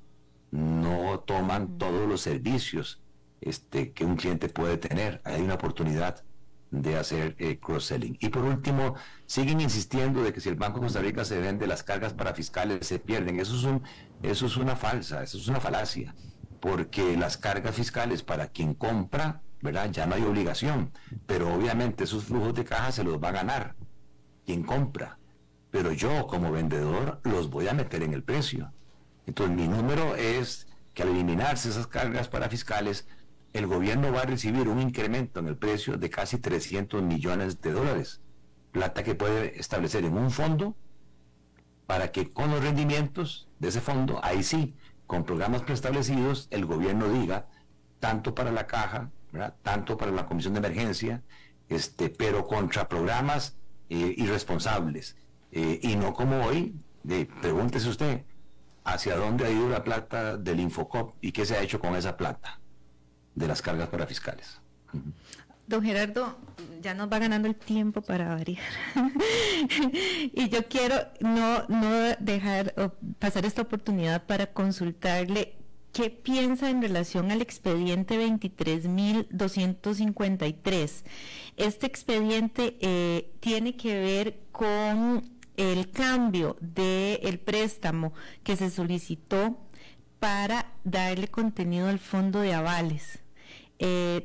[0.50, 3.02] no toman todos los servicios
[3.40, 5.20] este, que un cliente puede tener.
[5.24, 6.24] Hay una oportunidad
[6.70, 8.16] de hacer eh, cross-selling.
[8.20, 8.94] Y por último,
[9.26, 12.34] siguen insistiendo de que si el Banco de Costa Rica se vende, las cargas para
[12.34, 13.38] fiscales se pierden.
[13.38, 13.82] Eso es, un,
[14.22, 16.14] eso es una falsa, eso es una falacia,
[16.60, 19.90] porque las cargas fiscales para quien compra, ¿verdad?
[19.90, 20.92] Ya no hay obligación,
[21.26, 23.76] pero obviamente esos flujos de caja se los va a ganar
[24.46, 25.18] quien compra.
[25.70, 28.72] Pero yo como vendedor los voy a meter en el precio.
[29.26, 33.06] Entonces mi número es que al eliminarse esas cargas para fiscales,
[33.52, 37.72] el gobierno va a recibir un incremento en el precio de casi 300 millones de
[37.72, 38.20] dólares,
[38.72, 40.76] plata que puede establecer en un fondo
[41.86, 44.74] para que con los rendimientos de ese fondo, ahí sí,
[45.06, 47.48] con programas preestablecidos, el gobierno diga,
[48.00, 49.10] tanto para la caja,
[49.62, 51.22] tanto para la comisión de emergencia,
[51.68, 53.56] este, pero contra programas
[53.88, 55.16] eh, irresponsables.
[55.52, 56.74] Eh, y no como hoy,
[57.40, 58.24] pregúntese usted,
[58.84, 62.16] hacia dónde ha ido la plata del Infocop y qué se ha hecho con esa
[62.16, 62.60] plata
[63.34, 64.60] de las cargas parafiscales.
[65.66, 66.36] Don Gerardo,
[66.80, 68.62] ya nos va ganando el tiempo para variar.
[70.32, 72.72] y yo quiero no, no dejar
[73.18, 75.55] pasar esta oportunidad para consultarle
[75.96, 81.04] qué piensa en relación al expediente 23.253.
[81.56, 85.26] Este expediente eh, tiene que ver con
[85.56, 89.56] el cambio del préstamo que se solicitó
[90.18, 93.20] para darle contenido al fondo de avales.
[93.78, 94.22] eh,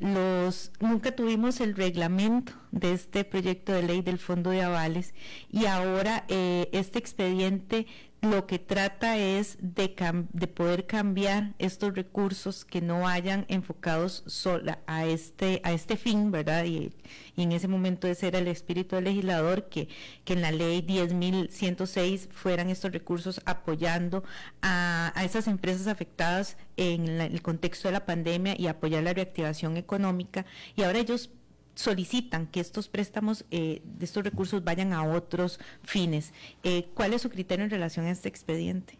[0.80, 5.14] nunca tuvimos el reglamento de este proyecto de ley del Fondo de Avales
[5.50, 7.86] y ahora eh, este expediente
[8.22, 9.94] lo que trata es de,
[10.32, 16.30] de, poder cambiar estos recursos que no vayan enfocados sola a este a este fin,
[16.30, 16.64] ¿verdad?
[16.64, 16.92] Y,
[17.36, 19.88] en ese momento ese era el espíritu del legislador que,
[20.24, 24.22] que en la ley 10.106 fueran estos recursos apoyando
[24.60, 29.76] a, a esas empresas afectadas en el contexto de la pandemia y apoyar la reactivación
[29.76, 30.46] económica
[30.76, 31.30] y ahora ellos
[31.74, 36.32] solicitan que estos préstamos eh, de estos recursos vayan a otros fines.
[36.62, 38.98] Eh, ¿Cuál es su criterio en relación a este expediente?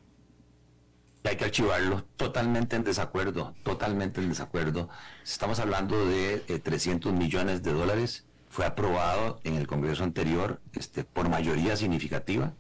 [1.24, 4.88] Hay que archivarlo, totalmente en desacuerdo, totalmente en desacuerdo.
[5.22, 8.24] Estamos hablando de 300 eh, millones de dólares.
[8.48, 12.54] Fue aprobado en el Congreso anterior este, por mayoría significativa.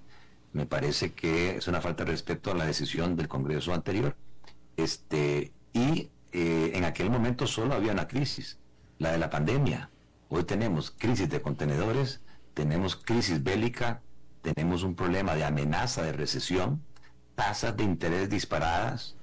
[0.52, 4.16] Me parece que es una falta de respeto a la decisión del Congreso anterior.
[4.76, 8.58] Este, y en aquel momento solo había una crisis,
[8.98, 9.90] la de la pandemia
[10.34, 12.22] Hoy tenemos crisis de contenedores,
[12.54, 14.00] tenemos crisis bélica,
[14.40, 16.82] tenemos un problema de amenaza de recesión,
[17.34, 19.14] tasas de interés disparadas,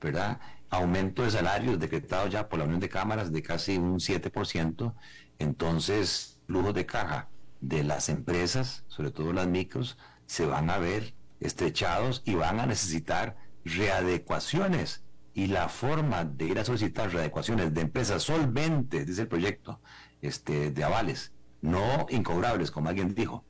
[0.00, 0.38] ¿verdad?
[0.70, 4.94] Aumento de salarios decretado ya por la Unión de Cámaras de casi un 7%,
[5.40, 7.28] entonces flujos de caja
[7.60, 12.66] de las empresas, sobre todo las micros, se van a ver estrechados y van a
[12.66, 15.02] necesitar readecuaciones.
[15.34, 19.80] Y la forma de ir a solicitar readecuaciones de empresas solventes, dice el proyecto,
[20.22, 23.44] este, de avales, no incobrables, como alguien dijo.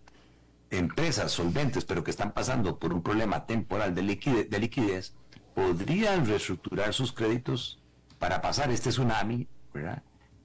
[0.70, 5.14] Empresas solventes, pero que están pasando por un problema temporal de liquidez, de liquidez
[5.55, 7.79] podrían reestructurar sus créditos
[8.18, 10.03] para pasar este tsunami, ¿verdad?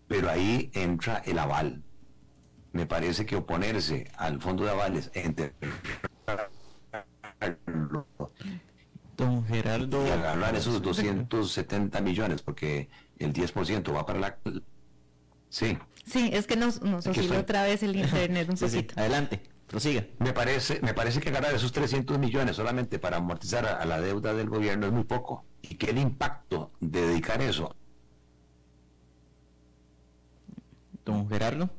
[0.08, 1.84] Pero ahí entra el aval.
[2.74, 5.54] Me parece que oponerse al fondo de avales entre
[9.16, 10.06] Don Gerardo.
[10.06, 14.38] Y agarrar esos 270 millones, porque el 10% va para la.
[15.50, 15.78] Sí.
[16.08, 18.94] Sí, es que nos, nos otra vez el internet un poquito.
[18.98, 20.06] Adelante, prosiga.
[20.20, 24.34] Me parece, me parece que ganar esos 300 millones solamente para amortizar a, la deuda
[24.34, 25.46] del gobierno es muy poco.
[25.62, 27.76] Y que el impacto de dedicar eso.
[31.04, 31.70] Don Gerardo.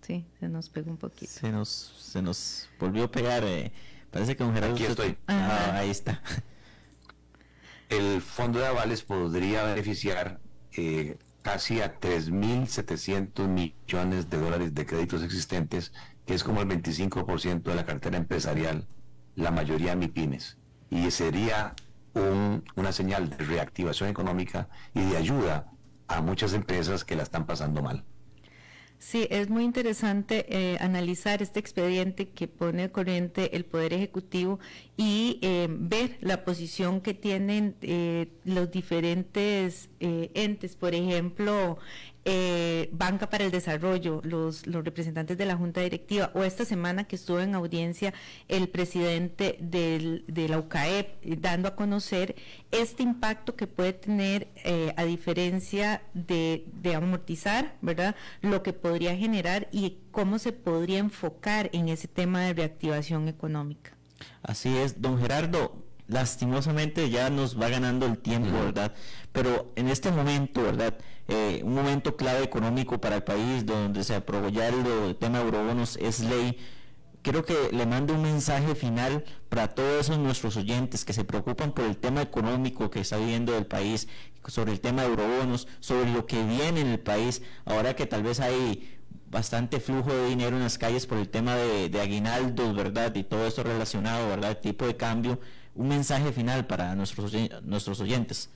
[0.00, 1.32] Sí, se nos pegó un poquito.
[1.32, 3.42] Se nos, se nos volvió a pegar.
[3.44, 3.72] Eh.
[4.12, 4.74] Parece que don Gerardo.
[4.74, 5.16] Aquí estoy.
[5.26, 6.22] Ah, ahí está.
[7.88, 10.40] El fondo de avales podría beneficiar
[10.72, 15.92] eh, casi a 3.700 millones de dólares de créditos existentes,
[16.24, 18.86] que es como el 25% de la cartera empresarial,
[19.34, 20.56] la mayoría MIPIMES.
[20.90, 21.74] Y sería
[22.14, 25.72] una señal de reactivación económica y de ayuda
[26.08, 28.04] a muchas empresas que la están pasando mal.
[29.02, 34.60] Sí, es muy interesante eh, analizar este expediente que pone corriente el Poder Ejecutivo
[34.96, 40.76] y eh, ver la posición que tienen eh, los diferentes entes.
[40.76, 41.78] Por ejemplo,
[42.24, 47.04] eh, Banca para el Desarrollo, los, los representantes de la Junta Directiva, o esta semana
[47.04, 48.14] que estuvo en audiencia
[48.48, 52.36] el presidente del, de la UCAEP, eh, dando a conocer
[52.70, 58.14] este impacto que puede tener, eh, a diferencia de, de amortizar, ¿verdad?
[58.40, 63.96] Lo que podría generar y cómo se podría enfocar en ese tema de reactivación económica.
[64.42, 68.94] Así es, don Gerardo, lastimosamente ya nos va ganando el tiempo, ¿verdad?
[69.32, 70.98] Pero en este momento, ¿verdad?
[71.28, 75.44] Eh, un momento clave económico para el país, donde se aprobó ya el, tema de
[75.44, 76.58] eurobonos es ley.
[77.22, 81.72] Quiero que le mande un mensaje final para todos esos nuestros oyentes que se preocupan
[81.72, 84.08] por el tema económico que está viviendo el país,
[84.48, 88.24] sobre el tema de eurobonos, sobre lo que viene en el país, ahora que tal
[88.24, 88.98] vez hay
[89.30, 93.14] bastante flujo de dinero en las calles por el tema de, aguinaldos, ¿verdad?
[93.14, 94.60] Y todo esto relacionado, ¿verdad?
[94.60, 95.38] Tipo de cambio
[95.74, 98.50] un mensaje final para nuestros, nuestros oyentes.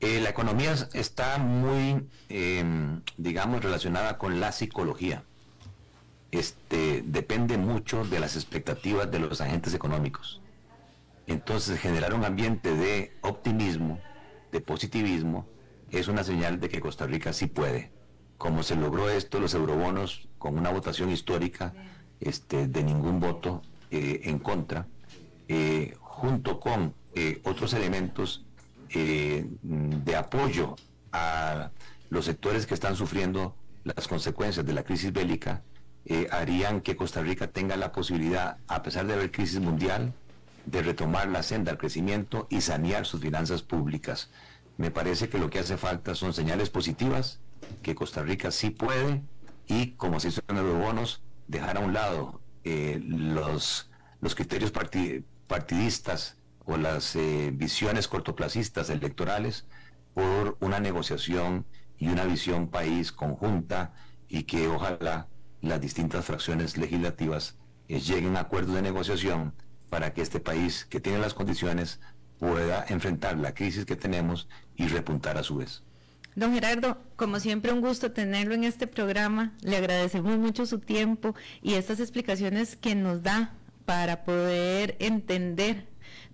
[0.00, 5.24] Eh, la economía está muy, em, digamos, relacionada con la psicología.
[6.30, 10.40] Este, depende mucho de las expectativas de los agentes económicos.
[11.26, 14.00] Entonces, generar un ambiente de optimismo,
[14.52, 15.46] de positivismo,
[15.90, 17.90] es una señal de que Costa Rica sí puede.
[18.38, 21.74] Como se logró esto, los eurobonos, con una votación histórica
[22.20, 24.86] este, de ningún voto eh, en contra,
[25.48, 26.94] eh, junto con
[27.44, 28.46] otros elementos
[28.92, 30.76] eh, de apoyo
[31.12, 31.70] a
[32.08, 35.62] los sectores que están sufriendo las consecuencias de la crisis bélica,
[36.30, 40.12] harían que Costa Rica tenga la posibilidad, a pesar de haber crisis mundial,
[40.66, 44.30] de retomar la senda al crecimiento y sanear sus finanzas públicas.
[44.76, 47.38] Me parece que lo que hace falta son señales positivas,
[47.82, 49.22] que Costa Rica sí puede
[49.66, 54.72] y, como se hizo en los bonos, dejar a un lado los, los criterios
[55.46, 56.36] partidistas
[56.78, 59.66] las eh, visiones cortoplacistas electorales
[60.14, 61.66] por una negociación
[61.98, 63.94] y una visión país conjunta
[64.28, 65.28] y que ojalá
[65.60, 67.56] las distintas fracciones legislativas
[67.88, 69.54] eh, lleguen a acuerdos de negociación
[69.88, 72.00] para que este país, que tiene las condiciones,
[72.38, 75.82] pueda enfrentar la crisis que tenemos y repuntar a su vez.
[76.36, 79.52] Don Gerardo, como siempre un gusto tenerlo en este programa.
[79.62, 83.54] Le agradecemos mucho su tiempo y estas explicaciones que nos da
[83.84, 85.89] para poder entender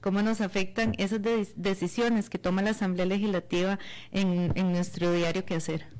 [0.06, 1.20] cómo nos afectan esas
[1.56, 3.80] decisiones que toma la Asamblea Legislativa
[4.12, 5.95] en, en nuestro diario que hacer.